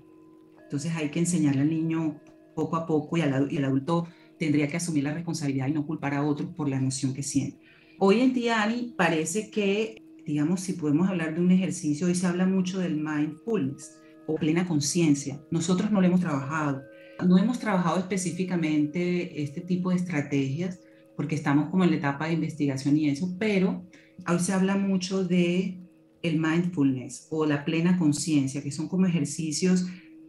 Entonces 0.63 0.95
hay 0.95 1.09
que 1.09 1.19
enseñarle 1.19 1.61
al 1.61 1.69
niño 1.69 2.19
poco 2.55 2.75
a 2.75 2.85
poco 2.85 3.17
y, 3.17 3.21
al, 3.21 3.49
el 3.51 3.65
adulto 3.65 4.07
tendría 4.39 4.67
que 4.67 4.77
asumir 4.77 5.03
la 5.03 5.13
responsabilidad 5.13 5.67
y 5.67 5.73
no 5.73 5.85
culpar 5.85 6.13
a 6.13 6.23
otros 6.23 6.49
por 6.49 6.67
la 6.67 6.77
emoción 6.77 7.13
que 7.13 7.23
siente. 7.23 7.59
Hoy 7.99 8.19
en 8.19 8.33
día, 8.33 8.61
Ani, 8.61 8.93
parece 8.97 9.49
que, 9.49 10.03
digamos, 10.25 10.59
si 10.59 10.73
podemos 10.73 11.07
hablar 11.07 11.33
de 11.33 11.39
un 11.39 11.51
ejercicio, 11.51 12.07
hoy 12.07 12.15
se 12.15 12.27
habla 12.27 12.45
mucho 12.45 12.79
del 12.79 12.97
mindfulness, 12.97 14.01
o 14.27 14.35
plena 14.35 14.67
conciencia. 14.67 15.41
Nosotros 15.51 15.91
no 15.91 16.01
lo 16.01 16.07
hemos 16.07 16.19
trabajado. 16.19 16.83
No 17.23 17.37
hemos 17.37 17.59
trabajado 17.59 17.99
específicamente 17.99 19.41
este 19.41 19.61
tipo 19.61 19.89
de 19.89 19.97
estrategias 19.97 20.79
porque 21.15 21.35
estamos 21.35 21.69
como 21.69 21.83
en 21.83 21.91
la 21.91 21.97
etapa 21.97 22.27
de 22.27 22.33
investigación 22.33 22.97
y 22.97 23.09
eso, 23.09 23.35
pero 23.39 23.85
hoy 24.27 24.39
se 24.39 24.53
habla 24.53 24.75
mucho 24.75 25.23
de 25.23 25.79
el 26.21 26.39
mindfulness 26.39 27.27
o 27.29 27.45
la 27.45 27.63
plena 27.63 27.97
conciencia, 27.97 28.61
que 28.61 28.71
son 28.71 28.87
como 28.87 29.05
ejercicios 29.05 29.85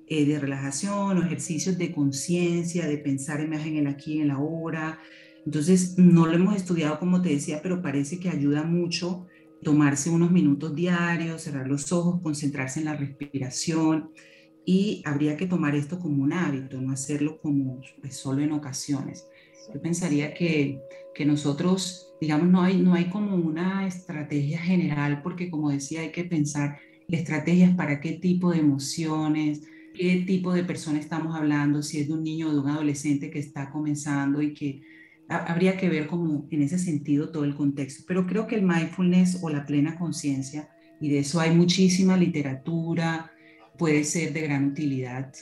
eh, 0.07 0.25
de 0.25 0.39
relajación 0.39 1.19
o 1.19 1.23
ejercicios 1.25 1.79
de 1.79 1.93
conciencia, 1.93 2.87
de 2.87 2.99
pensar 2.99 3.41
en 3.41 3.53
el 3.53 3.87
aquí 3.87 4.21
en 4.21 4.29
la 4.29 4.35
ahora. 4.35 5.01
Entonces, 5.45 5.99
no 5.99 6.27
lo 6.27 6.35
hemos 6.35 6.55
estudiado 6.55 6.99
como 6.99 7.23
te 7.23 7.31
decía, 7.31 7.61
pero 7.63 7.83
parece 7.83 8.21
que 8.21 8.29
ayuda 8.29 8.63
mucho 8.63 9.27
tomarse 9.63 10.11
unos 10.11 10.31
minutos 10.31 10.75
diarios, 10.75 11.43
cerrar 11.43 11.67
los 11.67 11.91
ojos, 11.93 12.21
concentrarse 12.23 12.81
en 12.81 12.85
la 12.85 12.97
respiración 12.97 14.11
y 14.67 15.01
habría 15.05 15.37
que 15.37 15.47
tomar 15.47 15.77
esto 15.77 16.01
como 16.01 16.25
un 16.25 16.33
hábito, 16.33 16.81
no 16.81 16.93
hacerlo 16.93 17.41
como 17.41 17.81
pues, 18.01 18.17
solo 18.17 18.43
en 18.43 18.51
ocasiones. 18.51 19.29
Yo 19.73 19.81
pensaría 19.81 20.35
que, 20.35 20.83
que 21.15 21.25
nosotros, 21.25 22.13
digamos, 22.21 22.49
no 22.49 22.63
hay, 22.63 22.77
no 22.77 22.95
hay 22.95 23.05
como 23.05 23.37
una 23.37 23.87
estrategia 23.87 24.59
general, 24.59 25.23
porque 25.23 25.51
como 25.51 25.71
decía, 25.71 26.01
hay 26.01 26.11
que 26.11 26.25
pensar 26.25 26.79
estrategias 27.09 27.77
para 27.77 28.01
qué 28.01 28.15
tipo 28.15 28.51
de 28.51 28.59
emociones, 28.59 29.63
qué 29.95 30.25
tipo 30.27 30.53
de 30.53 30.65
persona 30.65 30.99
estamos 30.99 31.37
hablando, 31.37 31.81
si 31.81 32.01
es 32.01 32.09
de 32.09 32.15
un 32.15 32.25
niño 32.25 32.49
o 32.49 32.53
de 32.53 32.59
un 32.59 32.69
adolescente 32.69 33.31
que 33.31 33.39
está 33.39 33.71
comenzando 33.71 34.43
y 34.43 34.53
que 34.53 34.83
habría 35.29 35.77
que 35.77 35.89
ver 35.89 36.09
como 36.09 36.49
en 36.51 36.63
ese 36.63 36.79
sentido 36.79 37.31
todo 37.31 37.45
el 37.45 37.55
contexto. 37.55 38.03
Pero 38.09 38.27
creo 38.27 38.49
que 38.49 38.57
el 38.57 38.63
mindfulness 38.63 39.39
o 39.43 39.49
la 39.49 39.65
plena 39.65 39.97
conciencia, 39.97 40.71
y 41.01 41.09
de 41.11 41.21
eso 41.21 41.39
hay 41.39 41.55
muchísima 41.55 42.17
literatura, 42.17 43.31
puede 43.77 44.05
ser 44.05 44.33
de 44.33 44.43
gran 44.43 44.67
utilidad 44.67 45.33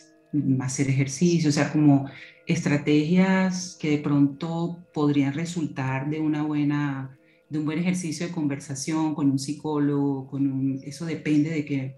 hacer 0.61 0.89
ejercicio, 0.89 1.51
o 1.51 1.53
sea, 1.53 1.71
como 1.71 2.07
estrategias 2.47 3.77
que 3.81 3.91
de 3.91 3.99
pronto 3.99 4.85
podrían 4.93 5.33
resultar 5.33 6.11
de 6.11 6.21
una 6.21 6.43
buena 6.43 7.19
de 7.49 7.59
un 7.59 7.67
buen 7.67 7.79
ejercicio 7.79 8.27
de 8.27 8.33
conversación 8.33 9.15
con 9.15 9.31
un 9.31 9.39
psicólogo, 9.39 10.27
con 10.27 10.51
un, 10.51 10.81
eso 10.83 11.05
depende 11.05 11.51
de 11.51 11.65
que 11.65 11.97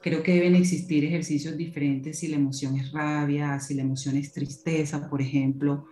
creo 0.00 0.22
que 0.22 0.34
deben 0.34 0.54
existir 0.54 1.04
ejercicios 1.04 1.56
diferentes 1.56 2.18
si 2.18 2.28
la 2.28 2.36
emoción 2.36 2.76
es 2.76 2.92
rabia, 2.92 3.58
si 3.58 3.74
la 3.74 3.82
emoción 3.82 4.16
es 4.16 4.32
tristeza, 4.32 5.08
por 5.08 5.20
ejemplo. 5.20 5.86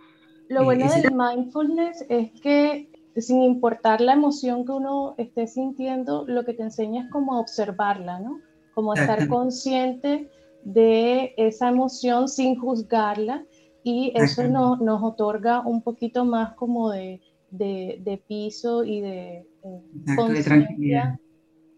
Lo 0.49 0.63
bueno 0.63 0.85
eh, 0.85 1.01
del 1.01 1.13
mindfulness 1.13 2.05
es 2.09 2.31
que 2.41 2.89
sin 3.17 3.41
importar 3.41 3.99
la 4.01 4.13
emoción 4.13 4.65
que 4.65 4.71
uno 4.71 5.15
esté 5.17 5.47
sintiendo, 5.47 6.25
lo 6.27 6.45
que 6.45 6.53
te 6.53 6.63
enseña 6.63 7.03
es 7.03 7.09
como 7.09 7.39
observarla, 7.39 8.19
¿no? 8.19 8.39
Como 8.73 8.93
estar 8.95 9.27
consciente 9.27 10.29
de 10.63 11.33
esa 11.37 11.69
emoción 11.69 12.27
sin 12.29 12.59
juzgarla 12.59 13.45
y 13.83 14.13
eso 14.15 14.43
no, 14.43 14.75
nos 14.77 15.01
otorga 15.01 15.61
un 15.61 15.81
poquito 15.81 16.23
más 16.23 16.53
como 16.53 16.91
de, 16.91 17.19
de, 17.49 18.23
piso 18.27 18.83
y 18.83 19.01
de, 19.01 19.47
eh, 19.63 20.43
tranquilidad. 20.43 21.17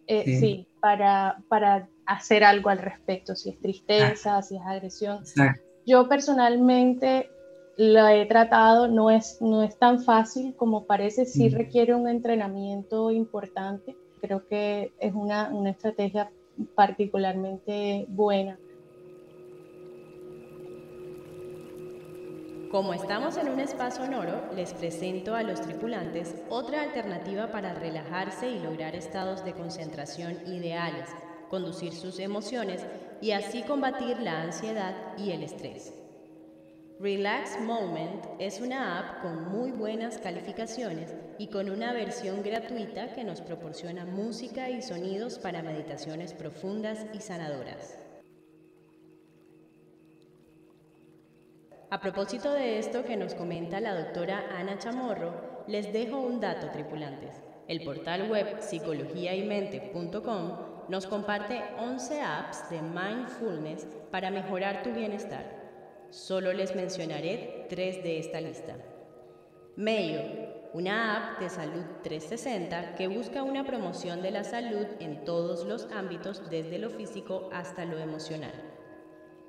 Eh, 0.08 0.38
sí. 0.38 0.68
para, 0.82 1.42
para 1.48 1.88
hacer 2.06 2.44
algo 2.44 2.70
al 2.70 2.80
respecto, 2.80 3.36
si 3.36 3.52
es 3.52 3.60
tristeza, 3.60 4.42
si 4.42 4.58
es 4.58 4.62
agresión. 4.66 5.24
Yo 5.86 6.08
personalmente 6.10 7.30
lo 7.78 8.08
he 8.08 8.26
tratado, 8.26 8.88
no 8.88 9.10
es, 9.10 9.42
no 9.42 9.64
es 9.64 9.78
tan 9.78 10.02
fácil 10.04 10.56
como 10.56 10.86
parece, 10.86 11.26
sí 11.26 11.50
mm. 11.50 11.54
requiere 11.54 11.96
un 11.96 12.08
entrenamiento 12.08 13.12
importante. 13.12 13.96
Creo 14.22 14.46
que 14.48 14.92
es 15.00 15.14
una, 15.14 15.50
una 15.50 15.72
estrategia 15.72 16.30
particularmente 16.76 18.06
buena. 18.10 18.58
Como 22.74 22.96
estamos 22.96 23.38
en 23.38 23.50
un 23.50 23.60
espacio 23.60 24.04
sonoro, 24.04 24.52
les 24.56 24.74
presento 24.74 25.36
a 25.36 25.44
los 25.44 25.62
tripulantes 25.62 26.36
otra 26.50 26.82
alternativa 26.82 27.52
para 27.52 27.76
relajarse 27.76 28.50
y 28.50 28.60
lograr 28.60 28.96
estados 28.96 29.46
de 29.46 29.54
concentración 29.54 30.40
ideales, 30.48 31.08
conducir 31.52 31.94
sus 31.94 32.18
emociones 32.18 32.84
y 33.22 33.30
así 33.32 33.62
combatir 33.62 34.20
la 34.20 34.42
ansiedad 34.42 35.16
y 35.18 35.30
el 35.32 35.44
estrés. 35.44 36.03
Relax 37.04 37.60
Moment 37.60 38.26
es 38.40 38.62
una 38.62 38.98
app 38.98 39.22
con 39.24 39.52
muy 39.52 39.72
buenas 39.72 40.20
calificaciones 40.20 41.14
y 41.38 41.48
con 41.48 41.70
una 41.70 41.92
versión 41.92 42.42
gratuita 42.44 43.14
que 43.14 43.26
nos 43.26 43.42
proporciona 43.42 44.06
música 44.06 44.70
y 44.70 44.82
sonidos 44.82 45.38
para 45.38 45.62
meditaciones 45.62 46.32
profundas 46.32 47.06
y 47.14 47.20
sanadoras. 47.20 48.00
A 51.90 52.00
propósito 52.00 52.54
de 52.54 52.80
esto 52.80 53.04
que 53.04 53.18
nos 53.18 53.36
comenta 53.36 53.82
la 53.82 54.00
doctora 54.00 54.58
Ana 54.58 54.80
Chamorro, 54.80 55.66
les 55.68 55.92
dejo 55.92 56.22
un 56.22 56.40
dato 56.40 56.70
tripulantes. 56.70 57.36
El 57.68 57.84
portal 57.84 58.32
web 58.32 58.62
psicologiaymente.com 58.62 60.58
nos 60.88 61.06
comparte 61.06 61.64
11 61.80 62.22
apps 62.22 62.70
de 62.70 62.82
mindfulness 62.82 63.86
para 64.10 64.32
mejorar 64.32 64.84
tu 64.84 64.94
bienestar. 64.94 65.63
Solo 66.14 66.54
les 66.54 66.76
mencionaré 66.76 67.66
tres 67.70 68.04
de 68.04 68.20
esta 68.20 68.40
lista. 68.40 68.76
Mayo, 69.76 70.20
una 70.72 71.18
app 71.18 71.40
de 71.40 71.50
salud 71.50 71.84
360 72.04 72.94
que 72.94 73.08
busca 73.08 73.42
una 73.42 73.66
promoción 73.66 74.22
de 74.22 74.30
la 74.30 74.44
salud 74.44 74.86
en 75.00 75.26
todos 75.26 75.66
los 75.66 75.88
ámbitos, 75.92 76.48
desde 76.52 76.78
lo 76.78 76.92
físico 76.92 77.50
hasta 77.52 77.86
lo 77.86 77.98
emocional. 77.98 78.54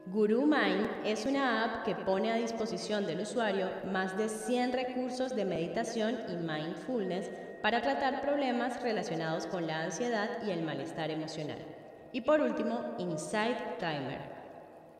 Guru 0.06 0.46
Mind 0.46 0.88
es 1.04 1.26
una 1.26 1.64
app 1.64 1.84
que 1.84 1.96
pone 1.96 2.32
a 2.32 2.36
disposición 2.36 3.04
del 3.04 3.20
usuario 3.20 3.68
más 3.92 4.16
de 4.16 4.30
100 4.30 4.72
recursos 4.72 5.36
de 5.36 5.44
meditación 5.44 6.18
y 6.30 6.36
mindfulness 6.36 7.30
para 7.60 7.82
tratar 7.82 8.22
problemas 8.22 8.82
relacionados 8.82 9.46
con 9.46 9.66
la 9.66 9.82
ansiedad 9.82 10.42
y 10.46 10.50
el 10.50 10.62
malestar 10.62 11.10
emocional. 11.10 11.58
Y 12.12 12.22
por 12.22 12.40
último, 12.40 12.94
Insight 12.96 13.58
Timer, 13.78 14.33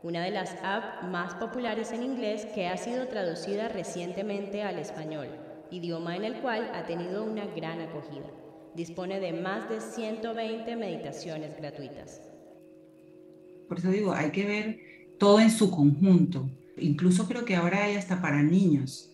una 0.05 0.23
de 0.23 0.31
las 0.31 0.55
apps 0.63 1.09
más 1.09 1.35
populares 1.37 1.91
en 1.91 2.03
inglés 2.03 2.47
que 2.55 2.69
ha 2.69 2.77
sido 2.77 3.09
traducida 3.09 3.69
recientemente 3.69 4.63
al 4.63 4.79
español, 4.79 5.29
idioma 5.71 6.15
en 6.15 6.25
el 6.25 6.37
cual 6.43 6.71
ha 6.75 6.85
tenido 6.85 7.25
una 7.25 7.47
gran 7.47 7.81
acogida. 7.81 8.31
Dispone 8.75 9.19
de 9.19 9.33
más 9.33 9.67
de 9.71 9.81
120 9.81 10.77
meditaciones 10.77 11.57
gratuitas. 11.57 12.21
Por 13.67 13.79
eso 13.79 13.91
digo, 13.91 14.13
hay 14.13 14.31
que 14.31 14.45
ver 14.45 14.81
todo 15.19 15.41
en 15.41 15.51
su 15.51 15.71
conjunto. 15.71 16.51
Incluso 16.77 17.27
creo 17.27 17.47
que 17.47 17.57
ahora 17.57 17.85
hay 17.85 17.97
hasta 17.97 18.21
para 18.21 18.43
niños, 18.43 19.11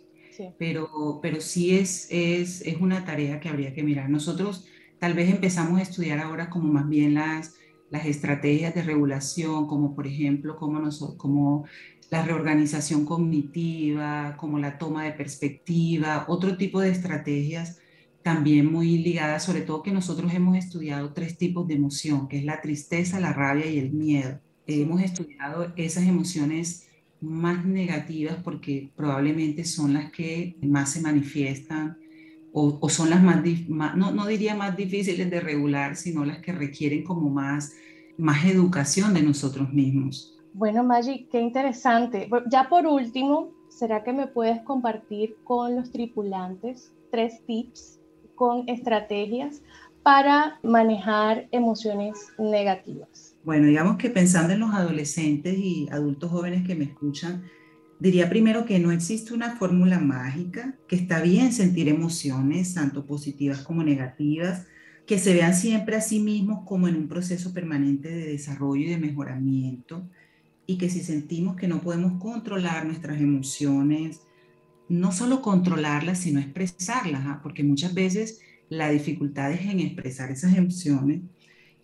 Pero, 0.58 1.20
pero 1.22 1.40
sí 1.40 1.76
es, 1.78 2.08
es, 2.10 2.62
es 2.62 2.80
una 2.80 3.04
tarea 3.04 3.38
que 3.38 3.48
habría 3.48 3.74
que 3.74 3.84
mirar. 3.84 4.10
Nosotros 4.10 4.66
tal 4.98 5.14
vez 5.14 5.30
empezamos 5.30 5.78
a 5.78 5.82
estudiar 5.82 6.18
ahora 6.18 6.50
como 6.50 6.72
más 6.72 6.88
bien 6.88 7.14
las, 7.14 7.59
las 7.90 8.06
estrategias 8.06 8.74
de 8.74 8.82
regulación, 8.82 9.66
como 9.66 9.94
por 9.94 10.06
ejemplo, 10.06 10.56
como, 10.56 10.88
como 11.16 11.64
la 12.10 12.24
reorganización 12.24 13.04
cognitiva, 13.04 14.36
como 14.38 14.58
la 14.58 14.78
toma 14.78 15.04
de 15.04 15.12
perspectiva, 15.12 16.24
otro 16.28 16.56
tipo 16.56 16.80
de 16.80 16.90
estrategias 16.90 17.78
también 18.22 18.70
muy 18.70 18.98
ligadas, 18.98 19.44
sobre 19.44 19.62
todo 19.62 19.82
que 19.82 19.92
nosotros 19.92 20.32
hemos 20.34 20.56
estudiado 20.56 21.12
tres 21.12 21.38
tipos 21.38 21.66
de 21.66 21.74
emoción, 21.74 22.28
que 22.28 22.38
es 22.38 22.44
la 22.44 22.60
tristeza, 22.60 23.20
la 23.20 23.32
rabia 23.32 23.66
y 23.66 23.78
el 23.78 23.92
miedo. 23.92 24.40
Hemos 24.66 25.02
estudiado 25.02 25.72
esas 25.76 26.04
emociones 26.04 26.86
más 27.20 27.64
negativas 27.64 28.36
porque 28.42 28.90
probablemente 28.94 29.64
son 29.64 29.94
las 29.94 30.12
que 30.12 30.56
más 30.62 30.92
se 30.92 31.00
manifiestan 31.00 31.98
o, 32.52 32.88
son 32.88 33.10
las 33.10 33.22
más, 33.22 33.42
no, 33.96 34.10
no, 34.12 34.26
diría 34.26 34.54
más 34.54 34.76
difíciles 34.76 35.30
de 35.30 35.40
regular, 35.40 35.96
sino 35.96 36.24
las 36.24 36.38
que 36.38 36.52
requieren 36.52 37.04
como 37.04 37.30
más, 37.30 37.74
más 38.18 38.44
educación 38.44 39.14
de 39.14 39.22
nosotros 39.22 39.72
mismos. 39.72 40.36
Bueno, 40.52 40.82
Maggi, 40.82 41.28
qué 41.30 41.40
interesante. 41.40 42.28
Ya 42.50 42.68
por 42.68 42.86
último, 42.86 43.52
¿será 43.68 44.02
que 44.02 44.12
me 44.12 44.26
puedes 44.26 44.60
compartir 44.62 45.36
con 45.44 45.76
los 45.76 45.92
tripulantes 45.92 46.92
tres 47.10 47.40
tips 47.46 48.00
con 48.34 48.68
estrategias 48.68 49.62
para 50.02 50.58
manejar 50.62 51.46
emociones 51.52 52.32
negativas? 52.38 53.36
Bueno, 53.44 53.66
digamos 53.66 53.96
que 53.96 54.10
pensando 54.10 54.52
en 54.54 54.60
los 54.60 54.74
adolescentes 54.74 55.56
y 55.56 55.88
adultos 55.90 56.30
jóvenes 56.30 56.66
que 56.66 56.74
me 56.74 56.84
escuchan, 56.84 57.44
diría 58.00 58.30
primero 58.30 58.64
que 58.64 58.78
no 58.78 58.90
existe 58.90 59.34
una 59.34 59.56
fórmula 59.56 60.00
mágica, 60.00 60.74
que 60.88 60.96
está 60.96 61.20
bien 61.20 61.52
sentir 61.52 61.88
emociones, 61.88 62.74
tanto 62.74 63.06
positivas 63.06 63.60
como 63.60 63.84
negativas, 63.84 64.66
que 65.06 65.18
se 65.18 65.34
vean 65.34 65.54
siempre 65.54 65.96
a 65.96 66.00
sí 66.00 66.20
mismos 66.20 66.64
como 66.66 66.88
en 66.88 66.96
un 66.96 67.08
proceso 67.08 67.52
permanente 67.52 68.08
de 68.08 68.26
desarrollo 68.26 68.86
y 68.86 68.90
de 68.90 68.98
mejoramiento, 68.98 70.08
y 70.66 70.78
que 70.78 70.88
si 70.88 71.00
sentimos 71.00 71.56
que 71.56 71.68
no 71.68 71.80
podemos 71.80 72.20
controlar 72.20 72.86
nuestras 72.86 73.20
emociones, 73.20 74.22
no 74.88 75.12
solo 75.12 75.42
controlarlas, 75.42 76.20
sino 76.20 76.40
expresarlas, 76.40 77.22
¿ah? 77.26 77.40
porque 77.42 77.62
muchas 77.62 77.92
veces 77.92 78.40
la 78.68 78.90
dificultad 78.90 79.52
es 79.52 79.62
en 79.62 79.80
expresar 79.80 80.30
esas 80.30 80.56
emociones 80.56 81.22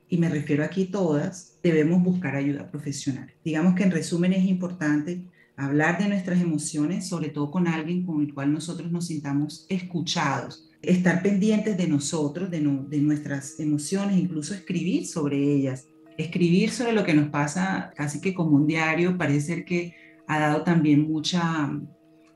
y 0.08 0.18
me 0.18 0.28
refiero 0.28 0.64
aquí 0.64 0.86
todas, 0.86 1.58
debemos 1.62 2.02
buscar 2.02 2.36
ayuda 2.36 2.70
profesional. 2.70 3.32
Digamos 3.44 3.74
que 3.74 3.82
en 3.82 3.90
resumen 3.90 4.32
es 4.32 4.44
importante 4.44 5.24
hablar 5.56 5.98
de 5.98 6.08
nuestras 6.08 6.40
emociones, 6.40 7.08
sobre 7.08 7.30
todo 7.30 7.50
con 7.50 7.66
alguien 7.66 8.04
con 8.04 8.20
el 8.20 8.34
cual 8.34 8.52
nosotros 8.52 8.92
nos 8.92 9.06
sintamos 9.06 9.66
escuchados, 9.68 10.68
estar 10.82 11.22
pendientes 11.22 11.76
de 11.76 11.88
nosotros, 11.88 12.50
de, 12.50 12.60
nuestras 12.60 13.58
emociones, 13.58 14.18
incluso 14.18 14.54
escribir 14.54 15.06
sobre 15.06 15.38
ellas, 15.38 15.86
escribir 16.18 16.70
sobre 16.70 16.92
lo 16.92 17.04
que 17.04 17.14
nos 17.14 17.30
pasa 17.30 17.92
casi 17.96 18.20
que 18.20 18.34
como 18.34 18.56
un 18.56 18.66
diario, 18.66 19.16
parece 19.16 19.40
ser 19.40 19.64
que 19.64 19.94
ha 20.28 20.38
dado 20.38 20.62
también 20.62 21.10
mucha, 21.10 21.70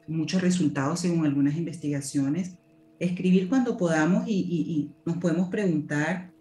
muchos 0.09 0.41
resultados 0.41 1.01
según 1.01 1.27
algunas 1.27 1.57
investigaciones. 1.57 2.57
Escribir 2.99 3.49
cuando 3.49 3.77
podamos 3.77 4.27
y, 4.27 4.33
y 4.33 4.93
nos 5.05 5.19
podemos 5.19 5.49
preguntar 5.49 6.33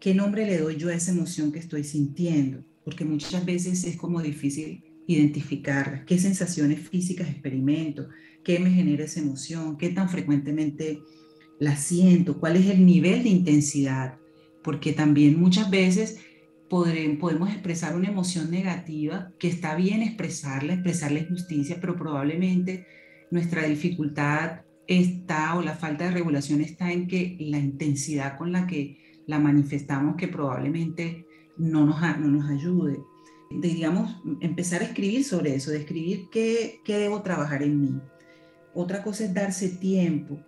qué 0.00 0.14
nombre 0.14 0.46
le 0.46 0.58
doy 0.58 0.76
yo 0.76 0.88
a 0.88 0.94
esa 0.94 1.12
emoción 1.12 1.52
que 1.52 1.58
estoy 1.58 1.84
sintiendo, 1.84 2.62
porque 2.84 3.04
muchas 3.04 3.44
veces 3.44 3.84
es 3.84 3.96
como 3.96 4.22
difícil 4.22 4.85
identificar 5.06 6.04
qué 6.04 6.18
sensaciones 6.18 6.88
físicas 6.88 7.28
experimento, 7.28 8.08
qué 8.44 8.58
me 8.58 8.70
genera 8.70 9.04
esa 9.04 9.20
emoción, 9.20 9.76
qué 9.76 9.90
tan 9.90 10.08
frecuentemente 10.08 11.00
la 11.58 11.76
siento, 11.76 12.38
cuál 12.38 12.56
es 12.56 12.66
el 12.66 12.84
nivel 12.84 13.22
de 13.22 13.30
intensidad, 13.30 14.18
porque 14.62 14.92
también 14.92 15.38
muchas 15.38 15.70
veces 15.70 16.18
podemos 16.68 17.50
expresar 17.50 17.94
una 17.96 18.08
emoción 18.08 18.50
negativa, 18.50 19.32
que 19.38 19.48
está 19.48 19.76
bien 19.76 20.02
expresarla, 20.02 20.74
expresarla 20.74 21.24
justicia, 21.28 21.78
pero 21.80 21.96
probablemente 21.96 22.86
nuestra 23.30 23.62
dificultad 23.62 24.62
está 24.86 25.56
o 25.56 25.62
la 25.62 25.74
falta 25.74 26.04
de 26.04 26.10
regulación 26.12 26.60
está 26.60 26.92
en 26.92 27.06
que 27.06 27.36
la 27.40 27.58
intensidad 27.58 28.36
con 28.36 28.52
la 28.52 28.66
que 28.66 28.98
la 29.26 29.38
manifestamos 29.38 30.16
que 30.16 30.28
probablemente 30.28 31.26
no 31.56 31.84
nos, 31.86 32.00
no 32.18 32.28
nos 32.28 32.50
ayude. 32.50 32.98
Digamos, 33.50 34.20
empezar 34.40 34.82
a 34.82 34.86
escribir 34.86 35.24
sobre 35.24 35.54
eso, 35.54 35.70
de 35.70 35.78
escribir 35.78 36.28
qué, 36.30 36.80
qué 36.84 36.98
debo 36.98 37.22
trabajar 37.22 37.62
en 37.62 37.80
mí. 37.80 38.00
Otra 38.74 39.02
cosa 39.02 39.24
es 39.24 39.34
darse 39.34 39.68
tiempo. 39.68 40.38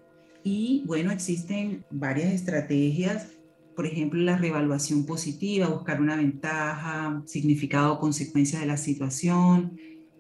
Y 0.44 0.84
bueno, 0.86 1.10
existen 1.10 1.84
varias 1.90 2.32
estrategias 2.32 3.38
por 3.78 3.86
ejemplo, 3.86 4.20
la 4.20 4.36
reevaluación 4.36 5.06
positiva, 5.06 5.68
buscar 5.68 6.00
una 6.00 6.16
ventaja, 6.16 7.22
significado 7.26 7.92
o 7.92 8.00
consecuencia 8.00 8.58
de 8.58 8.66
la 8.66 8.76
situación, 8.76 9.78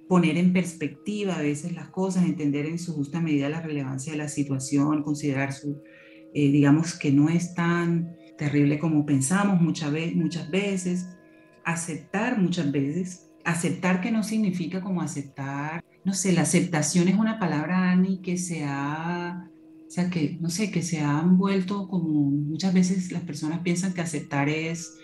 poner 0.08 0.38
en 0.38 0.52
perspectiva 0.52 1.34
a 1.34 1.42
veces 1.42 1.72
las 1.72 1.88
cosas, 1.88 2.24
entender 2.24 2.66
en 2.66 2.78
su 2.78 2.94
justa 2.94 3.20
medida 3.20 3.48
la 3.48 3.60
relevancia 3.60 4.12
de 4.12 4.18
la 4.18 4.28
situación, 4.28 5.02
considerar 5.02 5.52
su, 5.52 5.82
eh, 6.34 6.52
digamos, 6.52 6.96
que 6.96 7.10
no 7.10 7.30
es 7.30 7.52
tan 7.54 8.14
terrible 8.38 8.78
como 8.78 9.04
pensamos 9.04 9.60
muchas, 9.60 9.90
veces, 9.90 10.14
muchas 10.14 10.48
veces, 10.52 11.08
aceptar 11.64 12.38
muchas 12.38 12.70
veces, 12.72 13.30
aceptar 13.44 14.00
que 14.00 14.10
no 14.10 14.22
significa 14.22 14.80
como 14.80 15.02
aceptar, 15.02 15.84
no 16.04 16.14
sé, 16.14 16.32
la 16.32 16.42
aceptación 16.42 17.08
es 17.08 17.16
una 17.16 17.38
palabra, 17.38 17.90
Ani, 17.90 18.20
que 18.20 18.36
se 18.36 18.64
ha 18.64 19.48
o 19.88 19.90
sea, 19.90 20.10
que, 20.10 20.36
no 20.38 20.50
sé, 20.50 20.70
que 20.70 20.82
se 20.82 21.00
han 21.00 21.38
vuelto 21.38 21.88
como 21.88 22.30
muchas 22.30 22.74
veces 22.74 23.10
las 23.10 23.22
personas 23.22 23.60
piensan 23.60 23.94
que 23.94 24.02
aceptar 24.02 24.50
es 24.50 24.98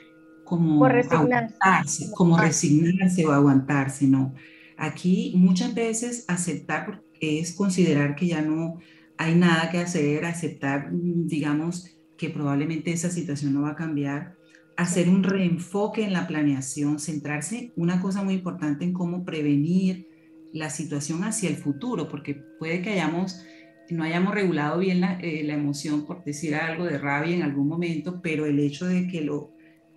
como 0.45 0.85
aguantarse, 0.85 2.11
como 2.13 2.37
resignarse 2.37 3.25
o 3.25 3.33
aguantarse, 3.33 4.07
no. 4.07 4.35
Aquí 4.77 5.33
muchas 5.37 5.75
veces 5.75 6.27
aceptar 6.29 7.03
es 7.19 7.55
considerar 7.55 8.15
que 8.15 8.27
ya 8.27 8.43
no 8.43 8.79
hay 9.17 9.35
nada 9.35 9.71
que 9.71 9.79
hacer, 9.79 10.27
aceptar, 10.27 10.91
digamos, 10.93 11.97
que 12.19 12.29
probablemente 12.29 12.93
esa 12.93 13.09
situación 13.09 13.55
no 13.55 13.63
va 13.63 13.71
a 13.71 13.77
cambiar, 13.77 14.37
hacer 14.77 15.09
un 15.09 15.23
reenfoque 15.23 16.05
en 16.05 16.13
la 16.13 16.27
planeación, 16.27 16.99
centrarse, 16.99 17.73
una 17.77 18.01
cosa 18.01 18.23
muy 18.23 18.35
importante 18.35 18.85
en 18.85 18.93
cómo 18.93 19.25
prevenir 19.25 20.09
la 20.53 20.71
situación 20.71 21.25
hacia 21.25 21.49
el 21.49 21.57
futuro, 21.57 22.09
porque 22.09 22.43
puede 22.59 22.83
que 22.83 22.91
hayamos 22.91 23.45
no 23.91 24.03
hayamos 24.03 24.35
regulado 24.35 24.79
bien 24.79 25.01
la, 25.01 25.19
eh, 25.21 25.43
la, 25.45 25.55
emoción 25.55 26.07
por 26.07 26.25
decir 26.25 26.55
algo 26.55 26.85
de 26.85 26.99
rabia 26.99 27.37
en 27.37 27.43
algún 27.43 27.69
momento, 27.69 28.21
pero 28.23 28.47
el 28.47 28.59
hecho 28.59 28.87
de 28.87 29.07
que 29.07 29.21
lo, 29.21 29.53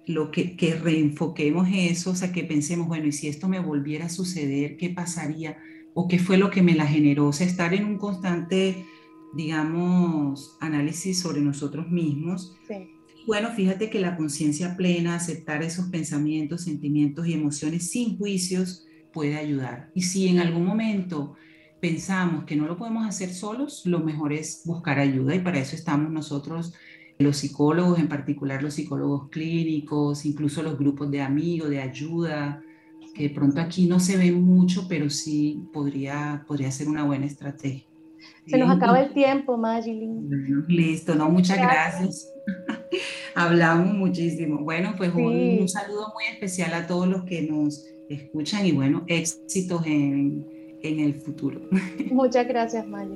lo 0.06 0.32
que, 0.32 0.58
que, 0.58 0.76
reenfoquemos 0.76 1.68
eso, 1.72 2.12
o 2.12 2.16
sea, 2.16 2.32
que 2.32 2.44
pensemos, 2.44 2.88
bueno, 2.88 3.08
y 3.08 3.12
si 3.12 3.28
esto 3.28 3.48
me 3.48 3.60
volviera 3.60 4.06
a 4.06 4.10
suceder, 4.10 4.78
¿qué 4.78 4.90
pasaría? 4.90 5.58
¿O 5.94 6.08
qué 6.08 6.20
fue 6.20 6.38
lo 6.38 6.50
que 6.50 6.62
me 6.62 6.76
la 6.76 6.86
generó? 6.86 7.28
O 7.28 7.34
sea, 7.34 7.48
estar 7.48 7.74
en 7.74 7.86
un 7.86 7.98
constante, 7.98 8.86
digamos, 9.34 10.58
análisis 10.60 11.20
sobre 11.20 11.42
nosotros 11.42 11.90
mismos. 11.90 12.58
Sí. 12.68 12.97
Bueno, 13.28 13.52
fíjate 13.52 13.90
que 13.90 14.00
la 14.00 14.16
conciencia 14.16 14.78
plena, 14.78 15.16
aceptar 15.16 15.62
esos 15.62 15.90
pensamientos, 15.90 16.62
sentimientos 16.62 17.28
y 17.28 17.34
emociones 17.34 17.92
sin 17.92 18.18
juicios 18.18 18.86
puede 19.12 19.36
ayudar. 19.36 19.92
Y 19.94 20.04
si 20.04 20.30
en 20.30 20.40
algún 20.40 20.66
momento 20.66 21.36
pensamos 21.82 22.46
que 22.46 22.56
no 22.56 22.68
lo 22.68 22.78
podemos 22.78 23.06
hacer 23.06 23.34
solos, 23.34 23.86
lo 23.86 24.00
mejor 24.00 24.32
es 24.32 24.62
buscar 24.64 24.98
ayuda 24.98 25.36
y 25.36 25.40
para 25.40 25.60
eso 25.60 25.76
estamos 25.76 26.10
nosotros, 26.10 26.74
los 27.20 27.36
psicólogos, 27.36 28.00
en 28.00 28.08
particular 28.08 28.64
los 28.64 28.76
psicólogos 28.76 29.28
clínicos, 29.30 30.26
incluso 30.26 30.64
los 30.64 30.80
grupos 30.80 31.12
de 31.12 31.22
amigos, 31.22 31.70
de 31.70 31.82
ayuda, 31.82 32.62
que 33.14 33.24
de 33.24 33.30
pronto 33.32 33.60
aquí 33.60 33.88
no 33.88 34.00
se 34.00 34.16
ve 34.16 34.32
mucho, 34.32 34.88
pero 34.88 35.10
sí 35.10 35.68
podría, 35.74 36.46
podría 36.48 36.72
ser 36.72 36.88
una 36.88 37.04
buena 37.04 37.26
estrategia. 37.26 37.84
Se 38.46 38.58
nos 38.58 38.74
acaba 38.74 39.02
el 39.02 39.14
tiempo, 39.14 39.58
Magilin. 39.58 40.64
listo, 40.70 41.14
no, 41.14 41.30
muchas 41.30 41.58
gracias. 41.58 42.32
Hablamos 43.38 43.94
muchísimo. 43.94 44.58
Bueno, 44.64 44.94
pues 44.98 45.14
un, 45.14 45.60
un 45.62 45.70
saludo 45.70 46.12
muy 46.14 46.26
especial 46.34 46.74
a 46.74 46.88
todos 46.88 47.08
los 47.08 47.24
que 47.24 47.44
nos 47.44 47.86
escuchan 48.10 48.66
y 48.66 48.72
bueno, 48.72 49.04
éxitos 49.08 49.86
en 49.86 50.58
en 50.82 51.00
el 51.00 51.16
futuro. 51.16 51.62
Muchas 52.12 52.48
gracias, 52.48 52.88
Maya. 52.88 53.16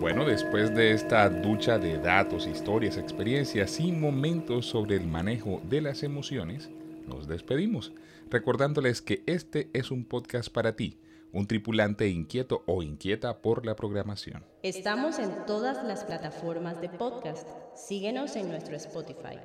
Bueno, 0.00 0.24
después 0.24 0.74
de 0.74 0.92
esta 0.92 1.28
ducha 1.28 1.78
de 1.78 1.96
datos, 1.98 2.48
historias, 2.48 2.98
experiencias 2.98 3.78
y 3.78 3.92
momentos 3.92 4.66
sobre 4.66 4.96
el 4.96 5.06
manejo 5.06 5.62
de 5.68 5.80
las 5.80 6.02
emociones, 6.02 6.70
nos 7.06 7.28
despedimos, 7.28 7.92
recordándoles 8.28 9.00
que 9.00 9.22
este 9.26 9.70
es 9.72 9.92
un 9.92 10.04
podcast 10.04 10.52
para 10.52 10.74
ti, 10.74 10.98
un 11.32 11.46
tripulante 11.46 12.08
inquieto 12.08 12.62
o 12.66 12.82
inquieta 12.82 13.40
por 13.40 13.66
la 13.66 13.74
programación. 13.74 14.44
Estamos 14.62 15.18
en 15.18 15.46
todas 15.46 15.84
las 15.84 16.04
plataformas 16.04 16.80
de 16.80 16.88
podcast. 16.88 17.48
Síguenos 17.74 18.36
en 18.36 18.48
nuestro 18.48 18.76
Spotify 18.76 19.38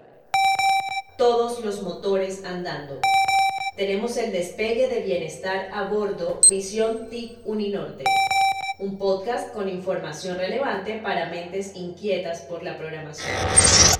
todos 1.18 1.66
los 1.66 1.82
motores 1.82 2.46
andando. 2.46 3.02
Tenemos 3.76 4.18
el 4.18 4.32
despegue 4.32 4.88
de 4.88 5.02
bienestar 5.02 5.70
a 5.74 5.86
bordo 5.86 6.40
Misión 6.50 7.10
TIC 7.10 7.40
Uninorte, 7.46 8.04
un 8.80 8.98
podcast 8.98 9.52
con 9.54 9.68
información 9.68 10.38
relevante 10.38 11.00
para 11.00 11.30
mentes 11.30 11.76
inquietas 11.76 12.42
por 12.42 12.64
la 12.64 12.78
programación. 12.78 13.97